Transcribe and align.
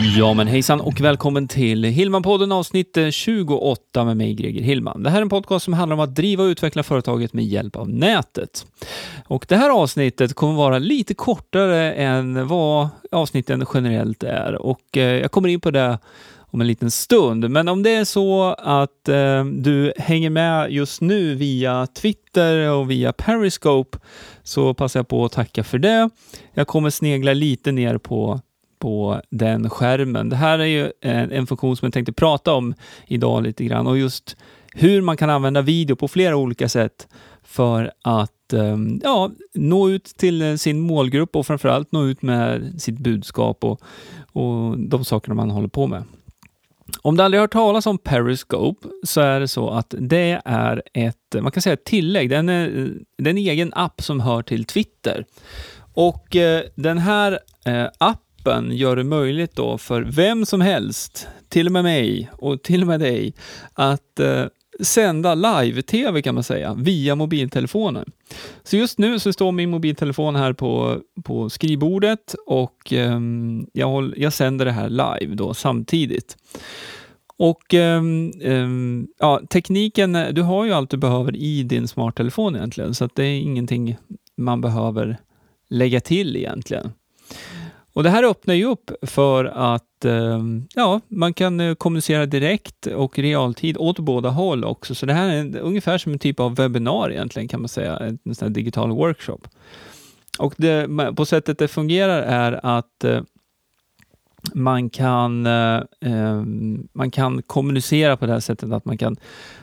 Ja 0.00 0.34
men 0.34 0.46
hejsan 0.46 0.80
och 0.80 1.00
välkommen 1.00 1.48
till 1.48 1.84
Hillman-podden 1.84 2.52
avsnitt 2.52 2.96
eh, 2.96 3.10
28 3.10 4.04
med 4.04 4.16
mig 4.16 4.34
Greger 4.34 4.62
Hillman. 4.62 5.02
Det 5.02 5.10
här 5.10 5.18
är 5.18 5.22
en 5.22 5.28
podcast 5.28 5.64
som 5.64 5.74
handlar 5.74 5.94
om 5.94 6.00
att 6.00 6.14
driva 6.14 6.44
och 6.44 6.48
utveckla 6.48 6.82
företaget 6.82 7.32
med 7.32 7.44
hjälp 7.44 7.76
av 7.76 7.88
nätet. 7.88 8.66
Och 9.26 9.46
det 9.48 9.56
här 9.56 9.70
avsnittet 9.70 10.34
kommer 10.34 10.54
vara 10.54 10.78
lite 10.78 11.14
kortare 11.14 11.92
än 11.92 12.46
vad 12.46 12.88
avsnitten 13.12 13.66
generellt 13.74 14.22
är 14.22 14.62
och 14.62 14.96
eh, 14.96 15.02
jag 15.02 15.30
kommer 15.30 15.48
in 15.48 15.60
på 15.60 15.70
det 15.70 15.98
om 16.50 16.60
en 16.60 16.66
liten 16.66 16.90
stund. 16.90 17.50
Men 17.50 17.68
om 17.68 17.82
det 17.82 17.94
är 17.94 18.04
så 18.04 18.54
att 18.58 19.08
eh, 19.08 19.44
du 19.44 19.92
hänger 19.96 20.30
med 20.30 20.72
just 20.72 21.00
nu 21.00 21.34
via 21.34 21.86
Twitter 21.86 22.70
och 22.70 22.90
via 22.90 23.12
Periscope 23.12 23.98
så 24.42 24.74
passar 24.74 25.00
jag 25.00 25.08
på 25.08 25.24
att 25.24 25.32
tacka 25.32 25.64
för 25.64 25.78
det. 25.78 26.10
Jag 26.54 26.66
kommer 26.66 26.90
snegla 26.90 27.32
lite 27.32 27.72
ner 27.72 27.98
på 27.98 28.40
på 28.78 29.20
den 29.30 29.70
skärmen. 29.70 30.28
Det 30.28 30.36
här 30.36 30.58
är 30.58 30.64
ju 30.64 30.92
en, 31.00 31.32
en, 31.32 31.46
funktion 31.46 31.76
som 31.76 31.86
jag 31.86 31.92
tänkte 31.92 32.12
prata 32.12 32.52
om 32.52 32.74
idag 33.06 33.42
lite 33.42 33.64
grann 33.64 33.86
och 33.86 33.98
just 33.98 34.36
hur 34.74 35.02
man 35.02 35.16
kan 35.16 35.30
använda 35.30 35.62
video 35.62 35.96
på 35.96 36.08
flera 36.08 36.36
olika 36.36 36.68
sätt 36.68 37.08
för 37.42 37.92
att 38.02 38.52
ehm, 38.52 39.00
ja, 39.04 39.30
nå 39.54 39.90
ut 39.90 40.04
till 40.04 40.42
eh, 40.42 40.54
sin 40.54 40.80
målgrupp 40.80 41.36
och 41.36 41.46
framförallt 41.46 41.92
nå 41.92 42.04
ut 42.04 42.22
med 42.22 42.80
sitt 42.82 42.98
budskap 42.98 43.64
och, 43.64 43.80
och 44.32 44.78
de 44.78 45.04
sakerna 45.04 45.34
man 45.34 45.50
håller 45.50 45.68
på 45.68 45.86
med. 45.86 46.04
Om 47.02 47.16
du 47.16 47.22
aldrig 47.22 47.40
hört 47.40 47.52
talas 47.52 47.86
om 47.86 47.98
Periscope 47.98 48.88
så 49.02 49.20
är 49.20 49.40
det 49.40 49.48
så 49.48 49.70
att 49.70 49.94
det 49.98 50.40
är 50.44 50.82
ett, 50.94 51.36
man 51.40 51.52
kan 51.52 51.62
säga 51.62 51.72
ett 51.72 51.84
tillägg, 51.84 52.30
det 52.30 52.36
är 52.36 52.40
en, 52.40 53.06
det 53.18 53.30
är 53.30 53.30
en 53.30 53.38
egen 53.38 53.72
app 53.74 54.02
som 54.02 54.20
hör 54.20 54.42
till 54.42 54.64
Twitter. 54.64 55.24
Och 55.94 56.36
eh, 56.36 56.62
den 56.74 56.98
här 56.98 57.38
eh, 57.64 57.86
appen 57.98 58.27
appen 58.38 58.76
gör 58.76 58.96
det 58.96 59.04
möjligt 59.04 59.56
då 59.56 59.78
för 59.78 60.02
vem 60.02 60.46
som 60.46 60.60
helst, 60.60 61.28
till 61.48 61.66
och 61.66 61.72
med 61.72 61.84
mig 61.84 62.30
och 62.32 62.62
till 62.62 62.82
och 62.82 62.86
med 62.86 63.00
dig, 63.00 63.34
att 63.72 64.20
eh, 64.20 64.44
sända 64.80 65.34
live-tv 65.34 66.22
kan 66.22 66.34
man 66.34 66.44
säga, 66.44 66.74
via 66.74 67.14
mobiltelefonen. 67.14 68.10
Så 68.62 68.76
just 68.76 68.98
nu 68.98 69.18
så 69.18 69.32
står 69.32 69.52
min 69.52 69.70
mobiltelefon 69.70 70.36
här 70.36 70.52
på, 70.52 71.00
på 71.24 71.50
skrivbordet 71.50 72.34
och 72.46 72.92
eh, 72.92 73.20
jag, 73.72 73.86
håll, 73.86 74.14
jag 74.16 74.32
sänder 74.32 74.64
det 74.64 74.72
här 74.72 74.88
live 74.88 75.34
då 75.34 75.54
samtidigt. 75.54 76.36
Och 77.36 77.74
eh, 77.74 78.02
eh, 78.40 78.68
ja, 79.18 79.40
tekniken, 79.50 80.12
du 80.32 80.42
har 80.42 80.64
ju 80.64 80.72
allt 80.72 80.90
du 80.90 80.96
behöver 80.96 81.36
i 81.36 81.62
din 81.62 81.88
smarttelefon 81.88 82.56
egentligen, 82.56 82.94
så 82.94 83.04
att 83.04 83.14
det 83.14 83.24
är 83.24 83.40
ingenting 83.40 83.96
man 84.36 84.60
behöver 84.60 85.16
lägga 85.68 86.00
till 86.00 86.36
egentligen. 86.36 86.92
Och 87.98 88.04
Det 88.04 88.10
här 88.10 88.24
öppnar 88.24 88.54
ju 88.54 88.64
upp 88.64 88.90
för 89.02 89.44
att 89.44 90.04
eh, 90.04 90.42
ja, 90.74 91.00
man 91.08 91.34
kan 91.34 91.60
eh, 91.60 91.74
kommunicera 91.74 92.26
direkt 92.26 92.86
och 92.86 93.18
realtid 93.18 93.76
åt 93.76 93.98
båda 93.98 94.28
håll 94.28 94.64
också. 94.64 94.94
Så 94.94 95.06
det 95.06 95.12
här 95.12 95.28
är 95.28 95.58
ungefär 95.58 95.98
som 95.98 96.12
en 96.12 96.18
typ 96.18 96.40
av 96.40 96.54
webbinar 96.54 97.10
egentligen 97.10 97.48
kan 97.48 97.60
man 97.60 97.68
säga, 97.68 97.98
en 98.24 98.34
sån 98.34 98.52
digital 98.52 98.90
workshop. 98.90 99.38
Och 100.38 100.54
det, 100.56 100.88
på 101.16 101.24
sättet 101.24 101.58
det 101.58 101.68
fungerar 101.68 102.22
är 102.22 102.60
att 102.62 103.04
eh, 103.04 103.20
man 104.54 104.90
kan, 104.90 105.46
eh, 105.46 105.82
eh, 106.00 106.42
man 106.92 107.10
kan 107.10 107.42
kommunicera 107.42 108.16
på 108.16 108.26
det 108.26 108.32
här 108.32 108.40
sättet 108.40 108.72
att 108.72 108.84
man 108.84 108.98
kan, 108.98 109.16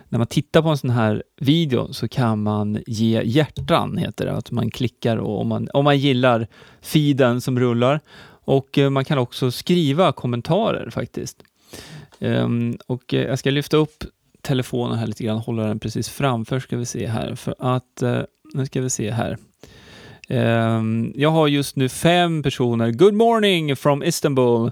när 0.10 0.18
man 0.18 0.28
tittar 0.28 0.62
på 0.62 0.70
en 0.70 0.78
sån 0.78 0.90
här 0.90 1.24
video 1.38 1.94
så 1.94 2.08
kan 2.08 2.44
man 2.44 2.80
ge 2.88 3.22
hjärtan, 3.24 3.98
heter 3.98 4.26
det, 4.26 4.32
att 4.32 4.52
man 4.52 4.72
klickar 4.72 5.18
och 5.18 5.42
om 5.42 5.48
man, 5.48 5.70
om 5.74 5.84
man 5.84 5.98
gillar 5.98 6.48
feeden 6.82 7.42
som 7.42 7.60
rullar. 7.60 8.00
Och 8.48 8.78
eh, 8.78 8.90
man 8.90 9.06
kan 9.06 9.18
också 9.18 9.52
skriva 9.52 10.12
kommentarer 10.12 10.90
faktiskt. 10.90 11.44
Eh, 12.20 12.50
och 12.88 13.14
eh, 13.14 13.22
jag 13.22 13.40
ska 13.40 13.50
lyfta 13.50 13.78
upp 13.78 14.04
telefonen 14.42 14.98
här 14.98 15.08
lite 15.08 15.24
grann, 15.24 15.38
hålla 15.38 15.64
den 15.64 15.80
precis 15.80 16.10
framför 16.10 16.60
ska 16.60 16.78
vi 16.78 16.86
se 16.86 17.08
här, 17.08 17.36
för 17.36 17.56
att, 17.60 18.02
eh, 18.02 18.22
nu 18.54 18.66
ska 18.66 18.82
vi 18.82 18.90
se 18.90 19.12
här. 19.12 19.38
Um, 20.30 21.14
jag 21.16 21.32
har 21.32 21.48
just 21.48 21.76
nu 21.76 21.90
fem 21.90 22.44
personer. 22.44 22.92
Good 22.92 23.14
morning 23.14 23.76
from 23.76 24.04
Istanbul. 24.04 24.72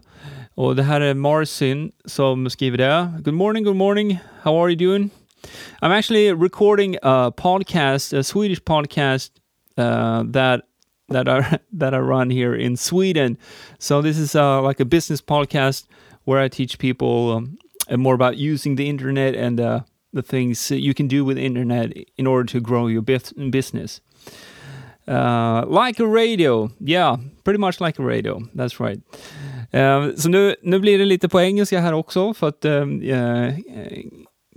Och 0.56 0.76
det 0.76 0.84
här 0.84 1.02
är 1.02 1.14
Marcin 1.14 1.92
som 2.06 2.50
skriver 2.50 2.78
det. 2.78 3.22
Good 3.24 3.34
morning, 3.34 3.64
good 3.64 3.76
morning. 3.76 4.20
How 4.42 4.64
are 4.64 4.70
you 4.72 4.76
doing? 4.76 5.10
I'm 5.82 5.92
actually 5.92 6.34
recording 6.34 6.98
a 7.04 7.32
podcast, 7.32 8.14
a 8.14 8.24
Swedish 8.24 8.64
podcast 8.64 9.32
uh, 9.78 10.24
that 10.32 10.62
that 11.10 11.28
are 11.28 11.60
that 11.80 11.94
I 11.94 12.00
run 12.00 12.30
here 12.30 12.56
in 12.56 12.78
Sweden. 12.78 13.38
So 13.80 14.02
this 14.02 14.18
is 14.18 14.36
uh, 14.36 14.62
like 14.68 14.80
a 14.80 14.86
business 14.86 15.22
podcast 15.22 15.88
where 16.24 16.46
I 16.46 16.50
teach 16.50 16.78
people 16.78 17.32
um, 17.32 17.58
more 18.02 18.16
about 18.16 18.38
using 18.38 18.76
the 18.76 18.90
internet 18.90 19.36
and 19.36 19.60
uh, 19.60 19.80
the 20.14 20.24
things 20.24 20.72
you 20.72 20.94
can 20.94 21.08
do 21.08 21.26
with 21.26 21.38
internet 21.38 21.92
in 22.18 22.28
order 22.28 22.46
to 22.54 22.60
grow 22.60 22.88
your 22.88 23.04
business. 23.04 24.02
Uh, 25.08 25.66
like 25.86 26.04
a 26.04 26.06
radio, 26.06 26.70
yeah, 26.80 27.18
pretty 27.44 27.60
much 27.60 27.82
like 27.82 28.00
a 28.00 28.06
radio. 28.06 28.40
That's 28.54 28.80
right. 28.80 29.00
Uh, 29.74 30.16
så 30.16 30.30
nu, 30.30 30.56
nu 30.62 30.80
blir 30.80 31.00
det 31.00 31.06
lite 31.06 31.30
på 31.30 31.42
engelska 31.42 31.80
här 31.80 31.94
också 31.94 32.34
för 32.34 32.48
att 32.48 32.66
uh, 32.66 32.86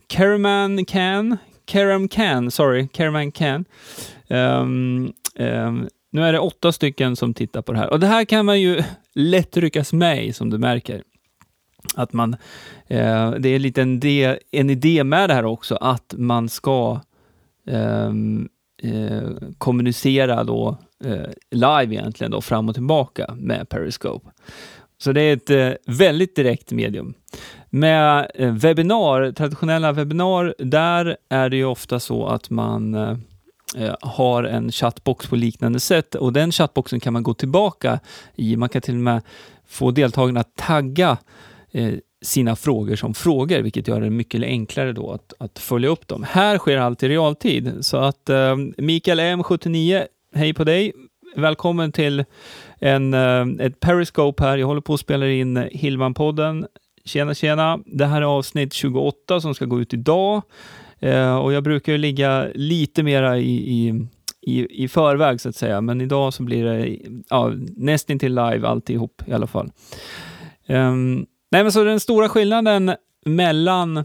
Caraman 0.06 0.85
Can, 0.85 1.37
Caram 1.65 2.09
Can, 2.09 2.51
sorry, 2.51 2.89
Caraman 2.89 3.33
Can. 3.33 3.65
Um, 4.29 5.12
um, 5.39 5.89
nu 6.11 6.23
är 6.23 6.33
det 6.33 6.39
åtta 6.39 6.73
stycken 6.73 7.17
som 7.17 7.35
tittar 7.35 7.62
på 7.62 7.73
det 7.73 7.79
här 7.79 7.91
och 7.91 8.01
det 8.01 8.06
här 8.06 8.25
kan 8.25 8.47
man 8.47 8.61
ju 8.61 8.83
lätt 9.15 9.56
ryckas 9.56 9.93
med 9.93 10.27
i 10.27 10.33
som 10.33 10.51
du 10.51 10.59
märker. 10.59 11.03
Att 11.95 12.12
man, 12.12 12.37
eh, 12.87 13.31
det 13.31 13.49
är 13.49 13.59
lite 13.59 13.83
en, 13.83 14.01
de, 14.01 14.39
en 14.51 14.71
idé 14.71 15.05
med 15.05 15.31
det 15.31 15.35
här 15.35 15.45
också, 15.45 15.77
att 15.77 16.15
man 16.17 16.49
ska 16.49 17.01
eh, 17.67 18.12
eh, 18.87 19.31
kommunicera 19.59 20.45
då 20.45 20.79
eh, 21.05 21.31
live 21.51 21.95
egentligen 21.95 22.31
då 22.31 22.41
fram 22.41 22.69
och 22.69 22.75
tillbaka 22.75 23.35
med 23.39 23.69
Periscope. 23.69 24.31
Så 24.99 25.13
det 25.13 25.21
är 25.23 25.33
ett 25.33 25.51
eh, 25.51 25.95
väldigt 25.97 26.37
direkt 26.37 26.73
medium. 26.73 27.15
Med 27.71 28.31
eh, 28.35 28.53
webbinar, 28.53 29.33
traditionella 29.33 29.93
webbinar, 29.93 30.55
där 30.59 31.17
är 31.29 31.49
det 31.49 31.57
ju 31.57 31.65
ofta 31.65 32.01
så 32.01 32.27
att 32.27 32.51
man 32.51 32.95
eh, 32.95 33.17
eh 33.77 33.95
har 34.01 34.45
en 34.45 34.73
chattbox 34.73 35.27
på 35.27 35.37
liknande 35.37 35.81
sätt 35.81 36.15
och 36.15 36.33
den 36.33 36.53
chattboxen 36.53 37.01
kan 37.01 37.13
man 37.13 37.23
gå 37.23 37.35
tillbaka 37.35 38.01
i. 38.35 38.57
Man 38.57 38.69
kan 38.69 38.83
till 38.83 38.95
och 38.95 39.01
med 39.01 39.23
få 39.67 39.91
deltagarna 39.91 40.41
att 40.41 40.57
tagga 40.57 41.19
eh, 41.73 41.95
sina 42.22 42.56
frågor 42.56 42.97
som 42.97 43.15
frågor, 43.15 43.60
vilket 43.60 43.88
gör 43.88 44.00
det 44.00 44.10
mycket 44.10 44.43
enklare 44.43 44.93
då 44.93 45.12
att, 45.12 45.32
att 45.38 45.59
följa 45.59 45.88
upp 45.88 46.09
dem. 46.09 46.22
Här 46.28 46.59
sker 46.59 46.77
allt 46.77 47.03
i 47.03 47.09
realtid, 47.09 47.75
så 47.81 47.97
att 47.97 48.31
eh, 48.31 48.56
Mikael 48.78 49.21
M79, 49.21 50.06
hej 50.34 50.55
på 50.55 50.65
dig! 50.65 50.93
Välkommen 51.37 51.93
till 51.93 52.25
en, 52.78 53.15
eh, 53.15 53.66
ett 53.66 53.81
Periscope 53.81 54.44
här. 54.44 54.59
Jag 54.59 54.66
håller 54.66 54.81
på 54.81 54.94
att 54.94 55.00
spela 55.00 55.28
in 55.28 55.56
Hillman-podden. 55.59 56.66
Tjena, 57.05 57.34
tjena! 57.34 57.78
Det 57.87 58.06
här 58.06 58.22
är 58.22 58.26
avsnitt 58.26 58.72
28 58.72 59.41
som 59.41 59.55
ska 59.55 59.65
gå 59.65 59.81
ut 59.81 59.94
idag. 59.94 60.43
Eh, 60.99 61.37
och 61.37 61.52
jag 61.52 61.62
brukar 61.62 61.93
ju 61.93 61.99
ligga 61.99 62.49
lite 62.55 63.02
mera 63.02 63.38
i, 63.38 63.55
i, 63.55 64.06
i, 64.43 64.85
i 64.85 64.88
förväg 64.88 65.41
så 65.41 65.49
att 65.49 65.56
säga, 65.56 65.81
men 65.81 66.00
idag 66.00 66.35
så 66.35 66.43
blir 66.43 66.64
det 66.64 66.99
ja, 67.31 67.52
nästintill 67.76 68.35
live 68.35 68.69
alltihop 68.69 69.23
i 69.26 69.32
alla 69.32 69.46
fall. 69.46 69.70
Um, 70.69 71.26
nej, 71.56 71.62
men 71.62 71.73
så 71.73 71.85
den 71.85 72.00
stora 72.00 72.29
skillnaden 72.29 72.94
mellan 73.25 74.05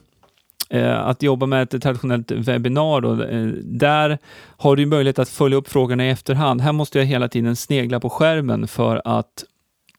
eh, 0.69 0.99
att 0.99 1.23
jobba 1.23 1.45
med 1.45 1.63
ett 1.63 1.83
traditionellt 1.83 2.31
webbinar, 2.31 3.01
då, 3.01 3.23
eh, 3.23 3.47
där 3.63 4.17
har 4.57 4.75
du 4.75 4.85
möjlighet 4.85 5.19
att 5.19 5.29
följa 5.29 5.57
upp 5.57 5.69
frågorna 5.69 6.05
i 6.05 6.09
efterhand. 6.09 6.61
Här 6.61 6.71
måste 6.71 6.99
jag 6.99 7.05
hela 7.05 7.27
tiden 7.27 7.55
snegla 7.55 7.99
på 7.99 8.09
skärmen 8.09 8.67
för 8.67 9.01
att 9.05 9.43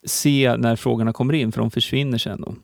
se 0.07 0.57
när 0.57 0.77
frågorna 0.77 1.13
kommer 1.13 1.35
in, 1.35 1.53
för 1.53 1.61
de 1.61 1.71
försvinner 1.71 2.19
sen. 2.19 2.41
Då. 2.41 2.55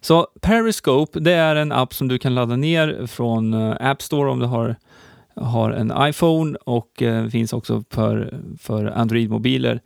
Så 0.00 0.26
Periscope, 0.40 1.20
det 1.20 1.32
är 1.32 1.56
en 1.56 1.72
app 1.72 1.94
som 1.94 2.08
du 2.08 2.18
kan 2.18 2.34
ladda 2.34 2.56
ner 2.56 3.06
från 3.06 3.54
eh, 3.54 3.76
App 3.80 4.02
Store 4.02 4.30
om 4.30 4.38
du 4.38 4.46
har, 4.46 4.76
har 5.36 5.70
en 5.70 5.92
iPhone 5.98 6.58
och 6.64 7.02
eh, 7.02 7.28
finns 7.28 7.52
också 7.52 7.84
för, 7.90 8.40
för 8.58 8.84
Android-mobiler. 8.84 9.80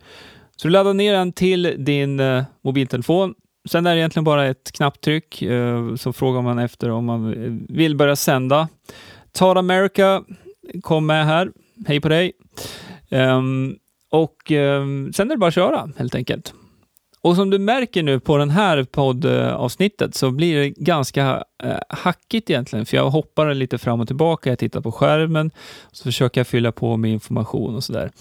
Så 0.55 0.67
du 0.67 0.71
laddar 0.71 0.93
ner 0.93 1.13
den 1.13 1.31
till 1.31 1.75
din 1.77 2.19
eh, 2.19 2.43
mobiltelefon. 2.61 3.33
Sen 3.67 3.85
är 3.85 3.95
det 3.95 3.99
egentligen 3.99 4.23
bara 4.23 4.45
ett 4.45 4.71
knapptryck, 4.71 5.41
eh, 5.41 5.95
så 5.95 6.13
frågar 6.13 6.41
man 6.41 6.59
efter 6.59 6.89
om 6.89 7.05
man 7.05 7.33
vill 7.69 7.95
börja 7.95 8.15
sända. 8.15 8.67
Tar 9.31 9.55
America 9.55 10.23
kom 10.81 11.05
med 11.05 11.25
här. 11.25 11.51
Hej 11.87 12.01
på 12.01 12.09
dig! 12.09 12.31
Ehm, 13.09 13.75
och 14.11 14.51
ehm, 14.51 15.13
sen 15.13 15.31
är 15.31 15.35
det 15.35 15.39
bara 15.39 15.47
att 15.47 15.53
köra 15.53 15.89
helt 15.97 16.15
enkelt. 16.15 16.53
Och 17.21 17.35
som 17.35 17.49
du 17.49 17.59
märker 17.59 18.03
nu 18.03 18.19
på 18.19 18.37
den 18.37 18.49
här 18.49 18.83
poddavsnittet 18.83 20.15
så 20.15 20.31
blir 20.31 20.59
det 20.59 20.69
ganska 20.69 21.43
eh, 21.63 21.77
hackigt 21.89 22.49
egentligen, 22.49 22.85
för 22.85 22.97
jag 22.97 23.09
hoppar 23.09 23.53
lite 23.53 23.77
fram 23.77 24.01
och 24.01 24.07
tillbaka, 24.07 24.49
jag 24.49 24.59
tittar 24.59 24.81
på 24.81 24.91
skärmen, 24.91 25.51
så 25.91 26.03
försöker 26.03 26.39
jag 26.39 26.47
fylla 26.47 26.71
på 26.71 26.97
med 26.97 27.11
information 27.11 27.75
och 27.75 27.83
sådär. 27.83 28.11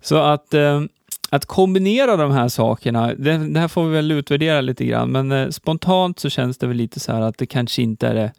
Så 0.00 0.16
att, 0.16 0.54
ehm, 0.54 0.88
att 1.32 1.46
kombinera 1.46 2.16
de 2.16 2.30
här 2.30 2.48
sakerna, 2.48 3.14
det, 3.14 3.38
det, 3.38 3.60
här 3.60 3.68
får 3.68 3.84
vi 3.84 3.90
väl 3.90 4.12
utvärdera 4.12 4.60
lite 4.60 4.84
grann, 4.84 5.12
men 5.12 5.32
eh, 5.32 5.48
spontant 5.48 6.18
så 6.18 6.30
känns 6.30 6.58
det 6.58 6.66
väl 6.66 6.76
lite 6.76 7.00
så 7.00 7.12
här 7.12 7.20
att 7.20 7.38
det 7.38 7.46
kanske 7.46 7.82
inte 7.82 8.08
är 8.08 8.14
det 8.14 8.32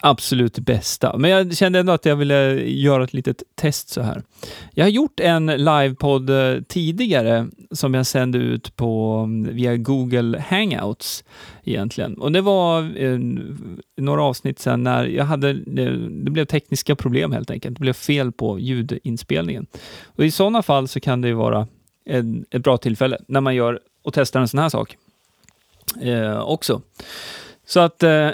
absolut 0.00 0.58
bästa. 0.58 1.16
Men 1.18 1.30
jag 1.30 1.56
kände 1.56 1.78
ändå 1.78 1.92
att 1.92 2.04
jag 2.04 2.16
ville 2.16 2.64
göra 2.64 3.04
ett 3.04 3.12
litet 3.14 3.42
test 3.54 3.88
så 3.88 4.02
här. 4.02 4.22
Jag 4.74 4.84
har 4.84 4.90
gjort 4.90 5.20
en 5.20 5.46
livepodd 5.46 6.30
eh, 6.30 6.62
tidigare 6.68 7.48
som 7.70 7.94
jag 7.94 8.06
sände 8.06 8.38
ut 8.38 8.76
på 8.76 9.22
mm, 9.26 9.56
via 9.56 9.76
Google 9.76 10.44
Hangouts 10.48 11.24
egentligen. 11.64 12.14
Och 12.14 12.32
det 12.32 12.40
var 12.40 13.02
eh, 13.02 13.18
några 13.96 14.22
avsnitt 14.22 14.58
sen 14.58 14.82
när 14.82 15.04
jag 15.04 15.24
hade, 15.24 15.52
det, 15.52 16.08
det, 16.08 16.30
blev 16.30 16.44
tekniska 16.44 16.96
problem 16.96 17.32
helt 17.32 17.50
enkelt. 17.50 17.76
Det 17.76 17.80
blev 17.80 17.92
fel 17.92 18.32
på 18.32 18.58
ljudinspelningen. 18.58 19.66
Och 20.06 20.24
i 20.24 20.30
sådana 20.30 20.62
fall 20.62 20.88
så 20.88 21.00
kan 21.00 21.20
det 21.20 21.28
ju 21.28 21.34
vara 21.34 21.66
en, 22.04 22.44
ett 22.50 22.62
bra 22.62 22.76
tillfälle 22.76 23.18
när 23.28 23.40
man 23.40 23.54
gör 23.54 23.80
och 24.02 24.14
testar 24.14 24.40
en 24.40 24.48
sån 24.48 24.60
här 24.60 24.68
sak 24.68 24.96
eh, 26.00 26.40
också. 26.40 26.82
Så 27.66 27.80
att 27.80 28.02
eh, 28.02 28.30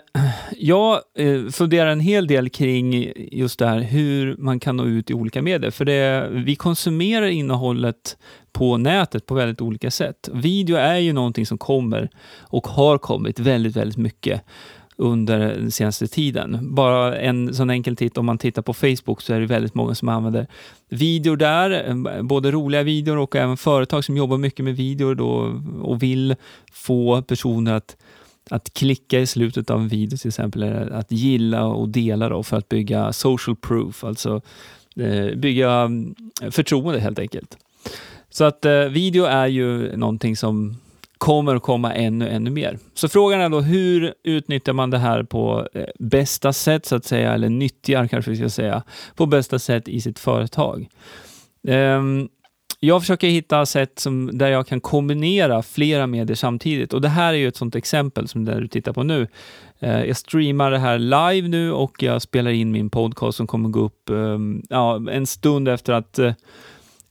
jag 0.56 1.00
eh, 1.14 1.46
funderar 1.46 1.90
en 1.90 2.00
hel 2.00 2.26
del 2.26 2.50
kring 2.50 3.12
just 3.16 3.58
det 3.58 3.66
här 3.66 3.80
hur 3.80 4.36
man 4.36 4.60
kan 4.60 4.76
nå 4.76 4.84
ut 4.84 5.10
i 5.10 5.14
olika 5.14 5.42
medier. 5.42 5.70
För 5.70 5.84
det, 5.84 6.28
vi 6.30 6.56
konsumerar 6.56 7.26
innehållet 7.26 8.16
på 8.52 8.76
nätet 8.76 9.26
på 9.26 9.34
väldigt 9.34 9.60
olika 9.60 9.90
sätt. 9.90 10.28
Video 10.32 10.76
är 10.76 10.96
ju 10.96 11.12
någonting 11.12 11.46
som 11.46 11.58
kommer 11.58 12.10
och 12.40 12.66
har 12.66 12.98
kommit 12.98 13.38
väldigt, 13.38 13.76
väldigt 13.76 13.98
mycket 13.98 14.42
under 14.98 15.38
den 15.38 15.70
senaste 15.70 16.06
tiden. 16.06 16.74
Bara 16.74 17.18
en 17.18 17.54
sån 17.54 17.70
enkel 17.70 17.96
titt, 17.96 18.18
om 18.18 18.26
man 18.26 18.38
tittar 18.38 18.62
på 18.62 18.74
Facebook 18.74 19.22
så 19.22 19.34
är 19.34 19.40
det 19.40 19.46
väldigt 19.46 19.74
många 19.74 19.94
som 19.94 20.08
använder 20.08 20.46
videor 20.88 21.36
där, 21.36 21.88
eh, 21.88 22.22
både 22.22 22.50
roliga 22.50 22.82
videor 22.82 23.16
och 23.16 23.36
även 23.36 23.56
företag 23.56 24.04
som 24.04 24.16
jobbar 24.16 24.38
mycket 24.38 24.64
med 24.64 24.76
videor 24.76 25.14
då 25.14 25.60
och 25.82 26.02
vill 26.02 26.36
få 26.72 27.22
personer 27.22 27.74
att 27.74 27.96
att 28.50 28.74
klicka 28.74 29.20
i 29.20 29.26
slutet 29.26 29.70
av 29.70 29.80
en 29.80 29.88
video 29.88 30.16
till 30.16 30.28
exempel, 30.28 30.62
eller 30.62 30.90
att 30.90 31.12
gilla 31.12 31.64
och 31.66 31.88
dela 31.88 32.28
då 32.28 32.42
för 32.42 32.56
att 32.56 32.68
bygga 32.68 33.12
social 33.12 33.56
proof, 33.56 34.04
alltså 34.04 34.40
eh, 34.96 35.36
bygga 35.36 35.70
mm, 35.72 36.14
förtroende 36.50 37.00
helt 37.00 37.18
enkelt. 37.18 37.56
Så 38.30 38.44
att 38.44 38.64
eh, 38.64 38.80
video 38.80 39.24
är 39.24 39.46
ju 39.46 39.96
någonting 39.96 40.36
som 40.36 40.76
kommer 41.18 41.56
att 41.56 41.62
komma 41.62 41.94
ännu, 41.94 42.28
ännu 42.28 42.50
mer. 42.50 42.78
Så 42.94 43.08
frågan 43.08 43.40
är 43.40 43.48
då 43.48 43.60
hur 43.60 44.14
utnyttjar 44.24 44.72
man 44.72 44.90
det 44.90 44.98
här 44.98 45.22
på 45.22 45.68
eh, 45.74 45.84
bästa 45.98 46.52
sätt 46.52 46.86
så 46.86 46.96
att 46.96 47.04
säga, 47.04 47.34
eller 47.34 47.48
nyttjar 47.48 48.06
kanske 48.06 48.30
vi 48.30 48.36
ska 48.36 48.48
säga, 48.48 48.82
på 49.14 49.26
bästa 49.26 49.58
sätt 49.58 49.88
i 49.88 50.00
sitt 50.00 50.18
företag. 50.18 50.88
Um, 51.62 52.28
jag 52.80 53.02
försöker 53.02 53.28
hitta 53.28 53.66
sätt 53.66 53.98
som, 53.98 54.38
där 54.38 54.48
jag 54.48 54.66
kan 54.66 54.80
kombinera 54.80 55.62
flera 55.62 56.06
medier 56.06 56.34
samtidigt 56.34 56.92
och 56.92 57.00
det 57.00 57.08
här 57.08 57.34
är 57.34 57.38
ju 57.38 57.48
ett 57.48 57.56
sånt 57.56 57.76
exempel 57.76 58.28
som 58.28 58.44
det 58.44 58.60
du 58.60 58.68
tittar 58.68 58.92
på 58.92 59.02
nu. 59.02 59.26
Eh, 59.78 60.04
jag 60.04 60.16
streamar 60.16 60.70
det 60.70 60.78
här 60.78 60.98
live 60.98 61.48
nu 61.48 61.72
och 61.72 62.02
jag 62.02 62.22
spelar 62.22 62.50
in 62.50 62.72
min 62.72 62.90
podcast 62.90 63.36
som 63.36 63.46
kommer 63.46 63.68
gå 63.68 63.80
upp 63.80 64.10
eh, 64.10 64.38
ja, 64.68 65.10
en 65.10 65.26
stund 65.26 65.68
efter 65.68 65.92
att 65.92 66.18
eh, 66.18 66.32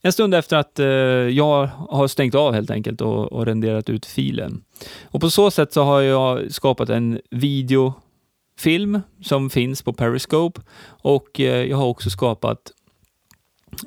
en 0.08 0.12
stund 0.12 0.34
efter 0.34 0.56
att 0.56 0.78
eh, 0.78 0.86
jag 0.86 1.66
har 1.66 2.08
stängt 2.08 2.34
av 2.34 2.54
helt 2.54 2.70
enkelt 2.70 3.00
och, 3.00 3.32
och 3.32 3.46
renderat 3.46 3.90
ut 3.90 4.06
filen. 4.06 4.62
Och 5.04 5.20
På 5.20 5.30
så 5.30 5.50
sätt 5.50 5.72
så 5.72 5.82
har 5.82 6.00
jag 6.00 6.52
skapat 6.52 6.90
en 6.90 7.20
videofilm 7.30 9.00
som 9.22 9.50
finns 9.50 9.82
på 9.82 9.92
Periscope 9.92 10.60
och 10.86 11.40
eh, 11.40 11.64
jag 11.64 11.76
har 11.76 11.86
också 11.86 12.10
skapat 12.10 12.72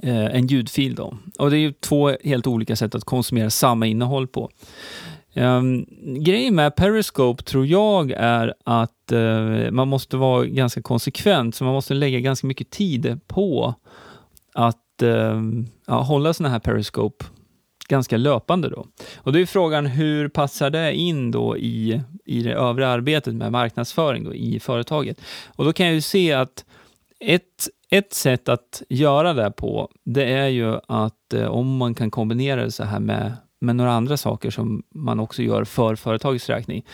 eh, 0.03 0.25
en 0.25 0.47
ljudfil. 0.47 0.95
Då. 0.95 1.17
Och 1.39 1.49
det 1.49 1.57
är 1.57 1.59
ju 1.59 1.73
två 1.73 2.17
helt 2.23 2.47
olika 2.47 2.75
sätt 2.75 2.95
att 2.95 3.03
konsumera 3.03 3.49
samma 3.49 3.85
innehåll 3.85 4.27
på. 4.27 4.49
Um, 5.35 5.85
grejen 6.23 6.55
med 6.55 6.75
Periscope 6.75 7.43
tror 7.43 7.65
jag 7.65 8.11
är 8.11 8.53
att 8.63 9.11
uh, 9.11 9.71
man 9.71 9.87
måste 9.87 10.17
vara 10.17 10.45
ganska 10.45 10.81
konsekvent, 10.81 11.55
så 11.55 11.63
man 11.63 11.73
måste 11.73 11.93
lägga 11.93 12.19
ganska 12.19 12.47
mycket 12.47 12.69
tid 12.69 13.19
på 13.27 13.75
att 14.53 14.77
Eh, 15.01 15.41
ja, 15.87 16.01
hålla 16.01 16.33
sådana 16.33 16.51
här 16.51 16.59
Periscope 16.59 17.25
ganska 17.87 18.17
löpande. 18.17 18.69
Då. 18.69 18.85
Och 19.17 19.33
då 19.33 19.39
är 19.39 19.45
frågan, 19.45 19.85
hur 19.85 20.27
passar 20.29 20.69
det 20.69 20.93
in 20.95 21.31
då 21.31 21.57
i, 21.57 22.01
i 22.25 22.43
det 22.43 22.53
övriga 22.53 22.89
arbetet 22.89 23.35
med 23.35 23.51
marknadsföring 23.51 24.23
då, 24.23 24.33
i 24.33 24.59
företaget? 24.59 25.21
Och 25.55 25.65
då 25.65 25.73
kan 25.73 25.85
jag 25.85 25.95
ju 25.95 26.01
se 26.01 26.33
att 26.33 26.65
ett 27.19 27.67
ett 27.91 28.13
sätt 28.13 28.49
att 28.49 28.81
göra 28.89 29.33
det 29.33 29.51
på, 29.51 29.89
det 30.03 30.23
är 30.23 30.47
ju 30.47 30.75
att 30.87 31.33
eh, 31.33 31.45
om 31.45 31.77
man 31.77 31.95
kan 31.95 32.11
kombinera 32.11 32.63
det 32.63 32.71
så 32.71 32.83
här 32.83 32.99
med, 32.99 33.33
med 33.59 33.75
några 33.75 33.91
andra 33.91 34.17
saker 34.17 34.49
som 34.49 34.83
man 34.95 35.19
också 35.19 35.41
gör 35.41 35.63
för 35.63 35.95
företagets 35.95 36.49
räkning. 36.49 36.85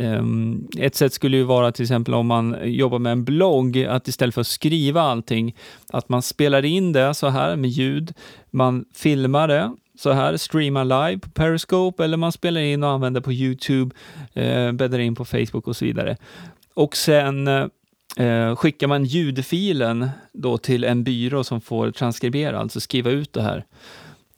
Ehm, 0.00 0.68
ett 0.78 0.94
sätt 0.94 1.12
skulle 1.12 1.36
ju 1.36 1.42
vara 1.42 1.72
till 1.72 1.82
exempel 1.82 2.14
om 2.14 2.26
man 2.26 2.56
jobbar 2.64 2.98
med 2.98 3.12
en 3.12 3.24
blogg, 3.24 3.84
att 3.84 4.08
istället 4.08 4.34
för 4.34 4.40
att 4.40 4.46
skriva 4.46 5.02
allting, 5.02 5.56
att 5.92 6.08
man 6.08 6.22
spelar 6.22 6.64
in 6.64 6.92
det 6.92 7.14
så 7.14 7.28
här 7.28 7.56
med 7.56 7.70
ljud, 7.70 8.12
man 8.50 8.84
filmar 8.94 9.48
det 9.48 9.72
så 9.98 10.12
här, 10.12 10.36
streamar 10.36 10.84
live 10.84 11.18
på 11.18 11.30
Periscope 11.30 12.04
eller 12.04 12.16
man 12.16 12.32
spelar 12.32 12.60
in 12.60 12.82
och 12.82 12.90
använder 12.90 13.20
på 13.20 13.32
Youtube, 13.32 13.94
eh, 14.32 14.72
bäddar 14.72 14.98
in 14.98 15.14
på 15.14 15.24
Facebook 15.24 15.68
och 15.68 15.76
så 15.76 15.84
vidare. 15.84 16.16
Och 16.74 16.96
sen 16.96 17.48
eh, 18.16 18.56
skickar 18.56 18.86
man 18.86 19.04
ljudfilen 19.04 20.10
då 20.32 20.58
till 20.58 20.84
en 20.84 21.04
byrå 21.04 21.44
som 21.44 21.60
får 21.60 21.90
transkribera, 21.90 22.58
alltså 22.58 22.80
skriva 22.80 23.10
ut 23.10 23.32
det 23.32 23.42
här. 23.42 23.64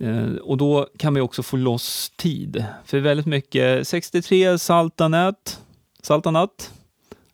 Eh, 0.02 0.34
och 0.42 0.56
då 0.56 0.86
kan 0.98 1.12
man 1.12 1.22
också 1.22 1.42
få 1.42 1.56
loss 1.56 2.12
tid. 2.16 2.64
För 2.84 3.00
väldigt 3.00 3.26
mycket, 3.26 3.88
63 3.88 4.58
Saltanät, 4.58 5.60
Saltanat, 6.02 6.72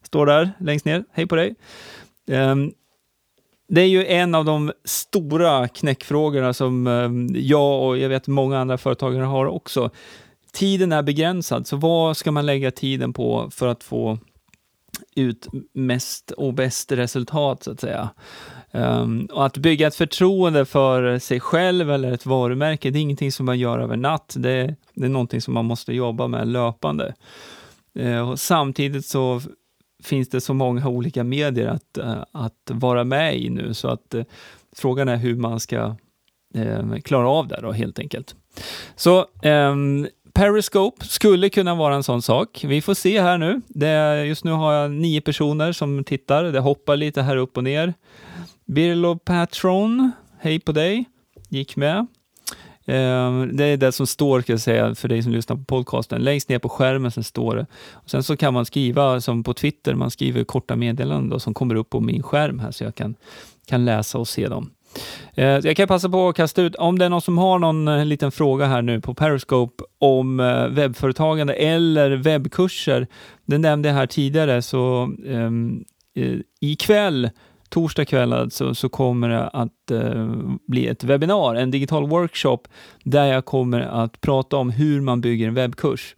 står 0.02 0.26
där 0.26 0.50
längst 0.60 0.84
ner, 0.84 1.04
hej 1.12 1.26
på 1.26 1.36
dig. 1.36 1.54
Ehm, 2.30 2.72
det 3.68 3.80
är 3.80 3.86
ju 3.86 4.06
en 4.06 4.34
av 4.34 4.44
de 4.44 4.72
stora 4.84 5.68
knäckfrågorna 5.68 6.52
som 6.52 6.86
ehm, 6.86 7.28
jag 7.34 7.82
och 7.82 7.98
jag 7.98 8.08
vet 8.08 8.26
många 8.26 8.58
andra 8.58 8.78
företagare 8.78 9.24
har 9.24 9.46
också. 9.46 9.90
Tiden 10.52 10.92
är 10.92 11.02
begränsad, 11.02 11.66
så 11.66 11.76
vad 11.76 12.16
ska 12.16 12.32
man 12.32 12.46
lägga 12.46 12.70
tiden 12.70 13.12
på 13.12 13.50
för 13.50 13.66
att 13.66 13.84
få 13.84 14.18
ut 15.16 15.48
mest 15.72 16.30
och 16.30 16.54
bäst 16.54 16.92
resultat, 16.92 17.62
så 17.62 17.70
att 17.70 17.80
säga. 17.80 18.10
Um, 18.70 19.28
och 19.32 19.46
att 19.46 19.56
bygga 19.56 19.86
ett 19.86 19.94
förtroende 19.94 20.64
för 20.64 21.18
sig 21.18 21.40
själv 21.40 21.90
eller 21.90 22.12
ett 22.12 22.26
varumärke, 22.26 22.90
det 22.90 22.98
är 22.98 23.00
ingenting 23.00 23.32
som 23.32 23.46
man 23.46 23.58
gör 23.58 23.78
över 23.78 23.96
natt. 23.96 24.34
Det, 24.38 24.76
det 24.94 25.04
är 25.04 25.08
någonting 25.08 25.40
som 25.40 25.54
man 25.54 25.64
måste 25.64 25.92
jobba 25.92 26.26
med 26.26 26.48
löpande. 26.48 27.14
Uh, 27.98 28.30
och 28.30 28.40
samtidigt 28.40 29.06
så 29.06 29.40
finns 30.02 30.28
det 30.28 30.40
så 30.40 30.54
många 30.54 30.88
olika 30.88 31.24
medier 31.24 31.66
att, 31.66 31.98
uh, 31.98 32.24
att 32.32 32.70
vara 32.70 33.04
med 33.04 33.38
i 33.38 33.50
nu, 33.50 33.74
så 33.74 33.88
att 33.88 34.14
uh, 34.14 34.22
frågan 34.76 35.08
är 35.08 35.16
hur 35.16 35.36
man 35.36 35.60
ska 35.60 35.96
ehm, 36.54 37.02
klara 37.02 37.28
av 37.28 37.48
det 37.48 37.60
då, 37.62 37.72
helt 37.72 37.98
enkelt. 37.98 38.34
Så 38.96 39.26
um, 39.42 40.08
Periscope 40.38 41.06
skulle 41.06 41.50
kunna 41.50 41.74
vara 41.74 41.94
en 41.94 42.02
sån 42.02 42.22
sak. 42.22 42.64
Vi 42.64 42.82
får 42.82 42.94
se 42.94 43.20
här 43.20 43.38
nu. 43.38 43.60
Det, 43.68 44.24
just 44.24 44.44
nu 44.44 44.50
har 44.50 44.72
jag 44.72 44.90
nio 44.90 45.20
personer 45.20 45.72
som 45.72 46.04
tittar. 46.04 46.44
Det 46.44 46.60
hoppar 46.60 46.96
lite 46.96 47.22
här 47.22 47.36
upp 47.36 47.56
och 47.56 47.64
ner. 47.64 47.94
Birlo 48.66 49.18
Patron, 49.18 50.12
hej 50.40 50.60
på 50.60 50.72
dig. 50.72 51.04
Gick 51.48 51.76
med. 51.76 52.06
Ehm, 52.86 53.56
det 53.56 53.64
är 53.64 53.76
det 53.76 53.92
som 53.92 54.06
står, 54.06 54.40
ska 54.40 54.52
jag 54.52 54.60
säga, 54.60 54.94
för 54.94 55.08
dig 55.08 55.22
som 55.22 55.32
lyssnar 55.32 55.56
på 55.56 55.64
podcasten. 55.64 56.22
Längst 56.22 56.48
ner 56.48 56.58
på 56.58 56.68
skärmen 56.68 57.10
sen 57.10 57.24
står 57.24 57.56
det. 57.56 57.66
Och 57.92 58.10
sen 58.10 58.22
så 58.22 58.36
kan 58.36 58.54
man 58.54 58.66
skriva, 58.66 59.20
som 59.20 59.44
på 59.44 59.54
Twitter, 59.54 59.94
man 59.94 60.10
skriver 60.10 60.44
korta 60.44 60.76
meddelanden 60.76 61.28
då, 61.28 61.40
som 61.40 61.54
kommer 61.54 61.74
upp 61.74 61.90
på 61.90 62.00
min 62.00 62.22
skärm 62.22 62.58
här, 62.58 62.70
så 62.70 62.84
jag 62.84 62.94
kan, 62.94 63.14
kan 63.66 63.84
läsa 63.84 64.18
och 64.18 64.28
se 64.28 64.48
dem. 64.48 64.70
Eh, 65.34 65.46
jag 65.46 65.76
kan 65.76 65.88
passa 65.88 66.08
på 66.08 66.28
att 66.28 66.36
kasta 66.36 66.62
ut, 66.62 66.74
om 66.74 66.98
det 66.98 67.04
är 67.04 67.08
någon 67.08 67.20
som 67.20 67.38
har 67.38 67.58
någon 67.58 67.88
eh, 67.88 68.04
liten 68.04 68.30
fråga 68.30 68.66
här 68.66 68.82
nu 68.82 69.00
på 69.00 69.14
Periscope 69.14 69.84
om 69.98 70.40
eh, 70.40 70.66
webbföretagande 70.68 71.54
eller 71.54 72.10
webbkurser. 72.10 73.06
Det 73.46 73.58
nämnde 73.58 73.88
jag 73.88 73.96
här 73.96 74.06
tidigare, 74.06 74.62
så 74.62 75.02
ehm, 75.26 75.84
um, 76.16 76.42
ikväll 76.60 77.30
torsdag 77.68 78.04
kväll 78.04 78.32
alltså, 78.32 78.74
så 78.74 78.88
kommer 78.88 79.28
det 79.28 79.48
att 79.48 79.90
uh, 79.92 80.54
bli 80.66 80.86
ett 80.86 81.04
webbinar, 81.04 81.54
en 81.54 81.70
digital 81.70 82.08
workshop, 82.08 82.58
där 83.04 83.24
jag 83.24 83.44
kommer 83.44 83.80
att 83.80 84.20
prata 84.20 84.56
om 84.56 84.70
hur 84.70 85.00
man 85.00 85.20
bygger 85.20 85.48
en 85.48 85.54
webbkurs. 85.54 86.16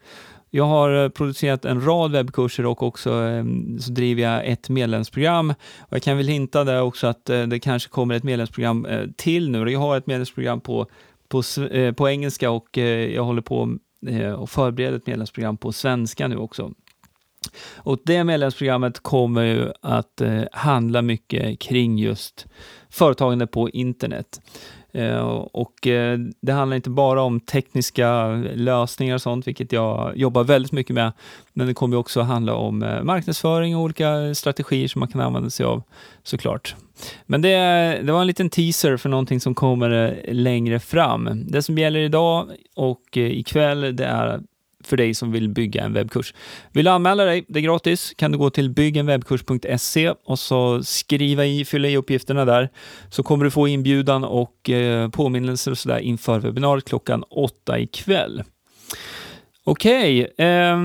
Jag 0.50 0.64
har 0.64 1.04
eh, 1.04 1.08
producerat 1.08 1.64
en 1.64 1.84
rad 1.84 2.12
webbkurser 2.12 2.66
och 2.66 2.82
också 2.82 3.10
eh, 3.10 3.44
så 3.80 3.92
driver 3.92 4.22
jag 4.22 4.46
ett 4.46 4.68
medlemsprogram. 4.68 5.50
Och 5.80 5.92
jag 5.92 6.02
kan 6.02 6.16
väl 6.16 6.28
hinta 6.28 6.64
där 6.64 6.82
också 6.82 7.06
att 7.06 7.30
eh, 7.30 7.42
det 7.42 7.60
kanske 7.60 7.88
kommer 7.88 8.14
ett 8.14 8.24
medlemsprogram 8.24 8.86
eh, 8.86 9.06
till 9.16 9.50
nu. 9.50 9.70
Jag 9.70 9.80
har 9.80 9.96
ett 9.96 10.06
medlemsprogram 10.06 10.60
på 10.60 10.86
på, 11.30 11.42
eh, 11.70 11.92
på 11.92 12.08
engelska 12.08 12.50
och 12.50 12.78
eh, 12.78 13.14
jag 13.14 13.24
håller 13.24 13.42
på 13.42 13.78
eh, 14.06 14.32
och 14.32 14.50
förbereder 14.50 14.96
ett 14.96 15.06
medlemsprogram 15.06 15.56
på 15.56 15.72
svenska 15.72 16.28
nu 16.28 16.36
också. 16.36 16.72
Och 17.76 17.98
det 18.04 18.24
medlemsprogrammet 18.24 19.00
kommer 19.00 19.42
ju 19.42 19.72
att 19.80 20.20
eh, 20.20 20.42
handla 20.52 21.02
mycket 21.02 21.60
kring 21.60 21.98
just 21.98 22.46
företagande 22.90 23.46
på 23.46 23.70
internet. 23.70 24.40
Eh, 24.92 25.26
och 25.52 25.86
eh, 25.86 26.18
det 26.40 26.52
handlar 26.52 26.76
inte 26.76 26.90
bara 26.90 27.22
om 27.22 27.40
tekniska 27.40 28.26
lösningar 28.54 29.14
och 29.14 29.22
sånt, 29.22 29.46
vilket 29.46 29.72
jag 29.72 30.16
jobbar 30.16 30.44
väldigt 30.44 30.72
mycket 30.72 30.94
med, 30.94 31.12
men 31.52 31.66
det 31.66 31.74
kommer 31.74 31.96
också 31.96 32.20
handla 32.20 32.54
om 32.54 32.82
eh, 32.82 33.02
marknadsföring 33.02 33.76
och 33.76 33.82
olika 33.82 34.34
strategier 34.34 34.88
som 34.88 35.00
man 35.00 35.08
kan 35.08 35.20
använda 35.20 35.50
sig 35.50 35.66
av 35.66 35.82
såklart. 36.22 36.74
Men 37.26 37.42
det, 37.42 37.56
det 38.02 38.12
var 38.12 38.20
en 38.20 38.26
liten 38.26 38.50
teaser 38.50 38.96
för 38.96 39.08
någonting 39.08 39.40
som 39.40 39.54
kommer 39.54 40.22
längre 40.28 40.80
fram. 40.80 41.44
Det 41.46 41.62
som 41.62 41.78
gäller 41.78 42.00
idag 42.00 42.48
och 42.76 43.16
ikväll, 43.16 43.96
det 43.96 44.04
är 44.04 44.40
för 44.84 44.96
dig 44.96 45.14
som 45.14 45.32
vill 45.32 45.48
bygga 45.48 45.82
en 45.84 45.92
webbkurs. 45.92 46.34
Vill 46.72 46.84
du 46.84 46.90
anmäla 46.90 47.24
dig, 47.24 47.44
det 47.48 47.58
är 47.58 47.62
gratis, 47.62 48.12
kan 48.16 48.32
du 48.32 48.38
gå 48.38 48.50
till 48.50 48.70
byggenwebbkurs.se 48.70 50.14
och 50.24 50.38
så 50.38 50.82
skriva 50.82 51.44
i, 51.44 51.64
fylla 51.64 51.88
i 51.88 51.96
uppgifterna 51.96 52.44
där, 52.44 52.68
så 53.10 53.22
kommer 53.22 53.44
du 53.44 53.50
få 53.50 53.68
inbjudan 53.68 54.24
och 54.24 54.70
eh, 54.70 55.08
påminnelser 55.08 55.70
och 55.70 55.78
sådär 55.78 55.98
inför 55.98 56.40
webbinariet 56.40 56.84
klockan 56.84 57.24
åtta 57.30 57.78
ikväll. 57.78 58.42
Okej, 59.64 60.22
okay, 60.22 60.46
eh, 60.46 60.76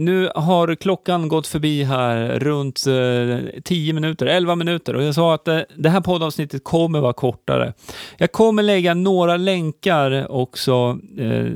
nu 0.00 0.30
har 0.34 0.74
klockan 0.74 1.28
gått 1.28 1.46
förbi 1.46 1.84
här 1.84 2.38
runt 2.38 2.86
eh, 2.86 3.60
10 3.64 3.92
minuter, 3.92 4.26
11 4.26 4.54
minuter 4.54 4.96
och 4.96 5.02
jag 5.02 5.14
sa 5.14 5.34
att 5.34 5.48
eh, 5.48 5.60
det 5.76 5.88
här 5.88 6.00
poddavsnittet 6.00 6.64
kommer 6.64 7.00
vara 7.00 7.12
kortare. 7.12 7.72
Jag 8.18 8.32
kommer 8.32 8.62
lägga 8.62 8.94
några 8.94 9.36
länkar 9.36 10.32
också 10.32 10.98
eh, 11.18 11.52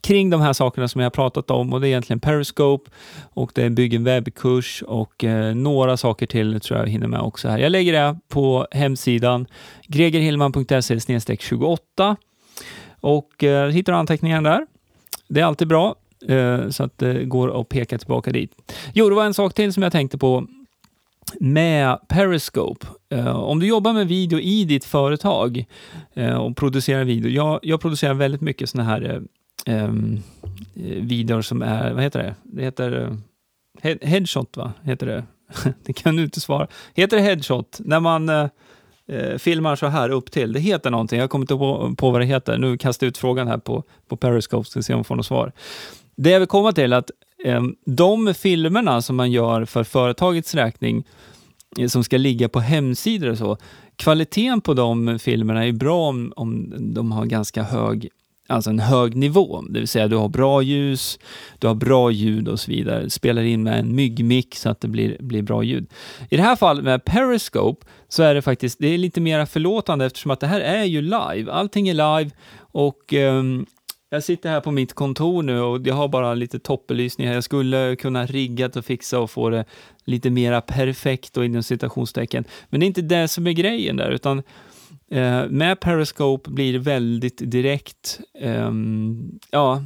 kring 0.00 0.30
de 0.30 0.40
här 0.40 0.52
sakerna 0.52 0.88
som 0.88 1.00
jag 1.00 1.06
har 1.06 1.10
pratat 1.10 1.50
om 1.50 1.72
och 1.72 1.80
det 1.80 1.86
är 1.86 1.88
egentligen 1.88 2.20
Periscope 2.20 2.90
och 3.20 3.50
det 3.54 3.62
är 3.62 3.70
bygg 3.70 3.94
en 3.94 4.04
webbkurs 4.04 4.82
och 4.86 5.24
eh, 5.24 5.54
några 5.54 5.96
saker 5.96 6.26
till 6.26 6.60
tror 6.60 6.78
jag 6.78 6.86
jag 6.86 6.92
hinner 6.92 7.08
med 7.08 7.20
också 7.20 7.48
här. 7.48 7.58
Jag 7.58 7.72
lägger 7.72 7.92
det 7.92 8.18
på 8.28 8.66
hemsidan 8.70 9.46
gregerhillman.se 9.86 11.36
28 11.38 12.16
och 13.00 13.44
eh, 13.44 13.68
hittar 13.68 13.92
anteckningarna 13.92 14.50
där. 14.50 14.66
Det 15.28 15.40
är 15.40 15.44
alltid 15.44 15.68
bra 15.68 15.94
eh, 16.28 16.68
så 16.68 16.82
att 16.82 16.98
det 16.98 17.24
går 17.24 17.60
att 17.60 17.68
peka 17.68 17.98
tillbaka 17.98 18.30
dit. 18.30 18.52
Jo, 18.92 19.08
det 19.08 19.14
var 19.14 19.24
en 19.24 19.34
sak 19.34 19.54
till 19.54 19.72
som 19.72 19.82
jag 19.82 19.92
tänkte 19.92 20.18
på 20.18 20.46
med 21.40 21.98
Periscope. 22.08 22.86
Uh, 23.14 23.36
om 23.36 23.60
du 23.60 23.66
jobbar 23.66 23.92
med 23.92 24.08
video 24.08 24.40
i 24.40 24.64
ditt 24.64 24.84
företag 24.84 25.64
uh, 26.16 26.36
och 26.36 26.56
producerar 26.56 27.04
video. 27.04 27.30
Jag, 27.30 27.60
jag 27.62 27.80
producerar 27.80 28.14
väldigt 28.14 28.40
mycket 28.40 28.70
sådana 28.70 28.90
här 28.90 29.14
eh, 29.14 29.20
Ehm, 29.68 30.22
eh, 30.76 30.92
um, 30.98 31.06
videor 31.06 31.42
som 31.42 31.62
är, 31.62 31.92
vad 31.92 32.02
heter 32.02 32.22
det? 32.22 32.34
Det 32.42 32.62
heter 32.62 32.92
eh, 33.02 33.16
he 33.82 33.98
headshot, 34.02 34.56
va? 34.56 34.72
Heter 34.82 35.06
det? 35.06 35.24
det 35.84 35.92
kan 35.92 36.16
du 36.16 36.24
inte 36.24 36.40
svara. 36.40 36.66
Heter 36.94 37.16
det 37.16 37.22
headshot? 37.22 37.80
När 37.84 38.00
man 38.00 38.28
eh, 38.28 38.48
eh, 39.08 39.38
filmar 39.38 39.76
så 39.76 39.86
här 39.86 40.10
upp 40.10 40.30
till. 40.30 40.52
Det 40.52 40.60
heter 40.60 40.90
någonting, 40.90 41.20
jag 41.20 41.30
kommer 41.30 41.42
inte 41.42 41.54
på, 41.54 41.94
på 41.98 42.10
vad 42.10 42.20
det 42.20 42.24
heter. 42.24 42.58
Nu 42.58 42.78
kastar 42.78 43.06
jag 43.06 43.08
ut 43.08 43.18
frågan 43.18 43.48
här 43.48 43.58
på, 43.58 43.82
på 44.08 44.16
Periscope, 44.16 44.70
ska 44.70 44.82
se 44.82 44.92
om 44.92 44.98
jag 44.98 45.06
får 45.06 45.16
något 45.16 45.26
svar. 45.26 45.52
Det 46.16 46.30
jag 46.30 46.40
vill 46.40 46.48
komma 46.48 46.72
till 46.72 46.92
är 46.92 46.96
att 46.96 47.10
eh, 47.44 47.62
de 47.86 48.34
filmerna 48.34 49.02
som 49.02 49.16
man 49.16 49.32
gör 49.32 49.64
för 49.64 49.84
företagets 49.84 50.54
räkning, 50.54 51.04
som 51.88 52.04
ska 52.04 52.16
ligga 52.16 52.48
på 52.48 52.60
hemsidor 52.60 53.30
och 53.30 53.38
så, 53.38 53.56
kvaliteten 53.96 54.60
på 54.60 54.74
de 54.74 55.18
filmerna 55.18 55.66
är 55.66 55.72
bra 55.72 56.08
om, 56.08 56.32
om 56.36 56.74
de 56.94 57.12
har 57.12 57.26
ganska 57.26 57.62
hög 57.62 58.08
alltså 58.48 58.70
en 58.70 58.78
hög 58.78 59.16
nivå, 59.16 59.62
det 59.70 59.78
vill 59.78 59.88
säga 59.88 60.08
du 60.08 60.16
har 60.16 60.28
bra 60.28 60.62
ljus, 60.62 61.18
du 61.58 61.66
har 61.66 61.74
bra 61.74 62.10
ljud 62.10 62.48
och 62.48 62.60
så 62.60 62.70
vidare. 62.70 63.10
Spelar 63.10 63.42
in 63.42 63.62
med 63.62 63.78
en 63.78 63.94
myggmick 63.94 64.54
så 64.56 64.70
att 64.70 64.80
det 64.80 64.88
blir, 64.88 65.16
blir 65.20 65.42
bra 65.42 65.62
ljud. 65.62 65.86
I 66.30 66.36
det 66.36 66.42
här 66.42 66.56
fallet 66.56 66.84
med 66.84 67.04
Periscope 67.04 67.86
så 68.08 68.22
är 68.22 68.34
det 68.34 68.42
faktiskt, 68.42 68.78
det 68.78 68.88
är 68.88 68.98
lite 68.98 69.20
mer 69.20 69.46
förlåtande 69.46 70.06
eftersom 70.06 70.30
att 70.30 70.40
det 70.40 70.46
här 70.46 70.60
är 70.60 70.84
ju 70.84 71.02
live. 71.02 71.52
Allting 71.52 71.88
är 71.88 71.94
live 71.94 72.30
och 72.58 73.12
um, 73.12 73.66
jag 74.10 74.24
sitter 74.24 74.50
här 74.50 74.60
på 74.60 74.70
mitt 74.70 74.92
kontor 74.92 75.42
nu 75.42 75.60
och 75.60 75.86
jag 75.86 75.94
har 75.94 76.08
bara 76.08 76.34
lite 76.34 76.58
toppbelysning 76.58 77.26
här. 77.26 77.34
Jag 77.34 77.44
skulle 77.44 77.96
kunna 77.96 78.26
rigga 78.26 78.70
och 78.76 78.84
fixa 78.84 79.18
och 79.18 79.30
få 79.30 79.50
det 79.50 79.64
lite 80.04 80.30
mera 80.30 80.60
perfekt 80.60 81.36
och 81.36 81.44
inom 81.44 81.62
citationstecken. 81.62 82.44
Men 82.68 82.80
det 82.80 82.84
är 82.84 82.88
inte 82.88 83.02
det 83.02 83.28
som 83.28 83.46
är 83.46 83.52
grejen 83.52 83.96
där, 83.96 84.10
utan 84.10 84.42
Eh, 85.10 85.48
med 85.48 85.80
Periscope 85.80 86.50
blir 86.50 86.72
det 86.72 86.78
väldigt 86.78 87.50
direkt. 87.50 88.20
Ehm, 88.40 89.30
eh, 89.32 89.48
ja, 89.50 89.82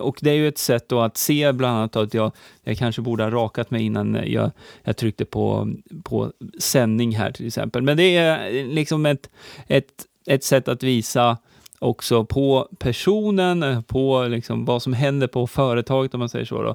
och 0.00 0.18
det 0.20 0.30
är 0.30 0.34
ju 0.34 0.48
ett 0.48 0.58
sätt 0.58 0.88
då 0.88 1.00
att 1.00 1.16
se 1.16 1.52
bland 1.52 1.76
annat 1.76 1.96
att 1.96 2.14
jag, 2.14 2.32
jag 2.62 2.78
kanske 2.78 3.02
borde 3.02 3.22
ha 3.22 3.30
rakat 3.30 3.70
mig 3.70 3.82
innan 3.82 4.14
jag, 4.26 4.50
jag 4.82 4.96
tryckte 4.96 5.24
på, 5.24 5.72
på 6.02 6.32
sändning 6.58 7.16
här 7.16 7.32
till 7.32 7.46
exempel. 7.46 7.82
Men 7.82 7.96
det 7.96 8.16
är 8.16 8.54
eh, 8.54 8.66
liksom 8.66 9.06
ett, 9.06 9.30
ett, 9.66 9.86
ett 10.26 10.44
sätt 10.44 10.68
att 10.68 10.82
visa 10.82 11.38
också 11.78 12.24
på 12.24 12.68
personen, 12.78 13.62
eh, 13.62 13.80
på 13.80 14.26
liksom 14.28 14.64
vad 14.64 14.82
som 14.82 14.92
händer 14.92 15.26
på 15.26 15.46
företaget 15.46 16.14
om 16.14 16.20
man 16.20 16.28
säger 16.28 16.44
så 16.44 16.62
då, 16.62 16.74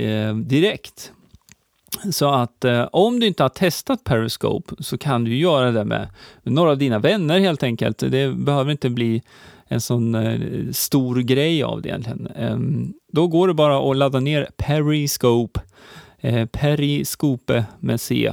eh, 0.00 0.36
direkt. 0.36 1.12
Så 2.12 2.28
att 2.28 2.64
eh, 2.64 2.88
om 2.92 3.20
du 3.20 3.26
inte 3.26 3.42
har 3.42 3.48
testat 3.48 4.04
Periscope 4.04 4.74
så 4.78 4.98
kan 4.98 5.24
du 5.24 5.36
göra 5.36 5.70
det 5.70 5.84
med 5.84 6.08
några 6.42 6.70
av 6.70 6.78
dina 6.78 6.98
vänner 6.98 7.40
helt 7.40 7.62
enkelt. 7.62 7.98
Det 7.98 8.34
behöver 8.34 8.72
inte 8.72 8.90
bli 8.90 9.22
en 9.68 9.80
sån 9.80 10.14
eh, 10.14 10.40
stor 10.72 11.16
grej 11.16 11.62
av 11.62 11.82
det 11.82 11.88
egentligen. 11.88 12.26
Eh, 12.26 12.58
då 13.12 13.26
går 13.26 13.48
det 13.48 13.54
bara 13.54 13.90
att 13.90 13.96
ladda 13.96 14.20
ner 14.20 14.48
Periscope, 14.56 15.60
eh, 16.20 16.46
Periscope 16.46 17.64
med 17.80 18.00
C, 18.00 18.32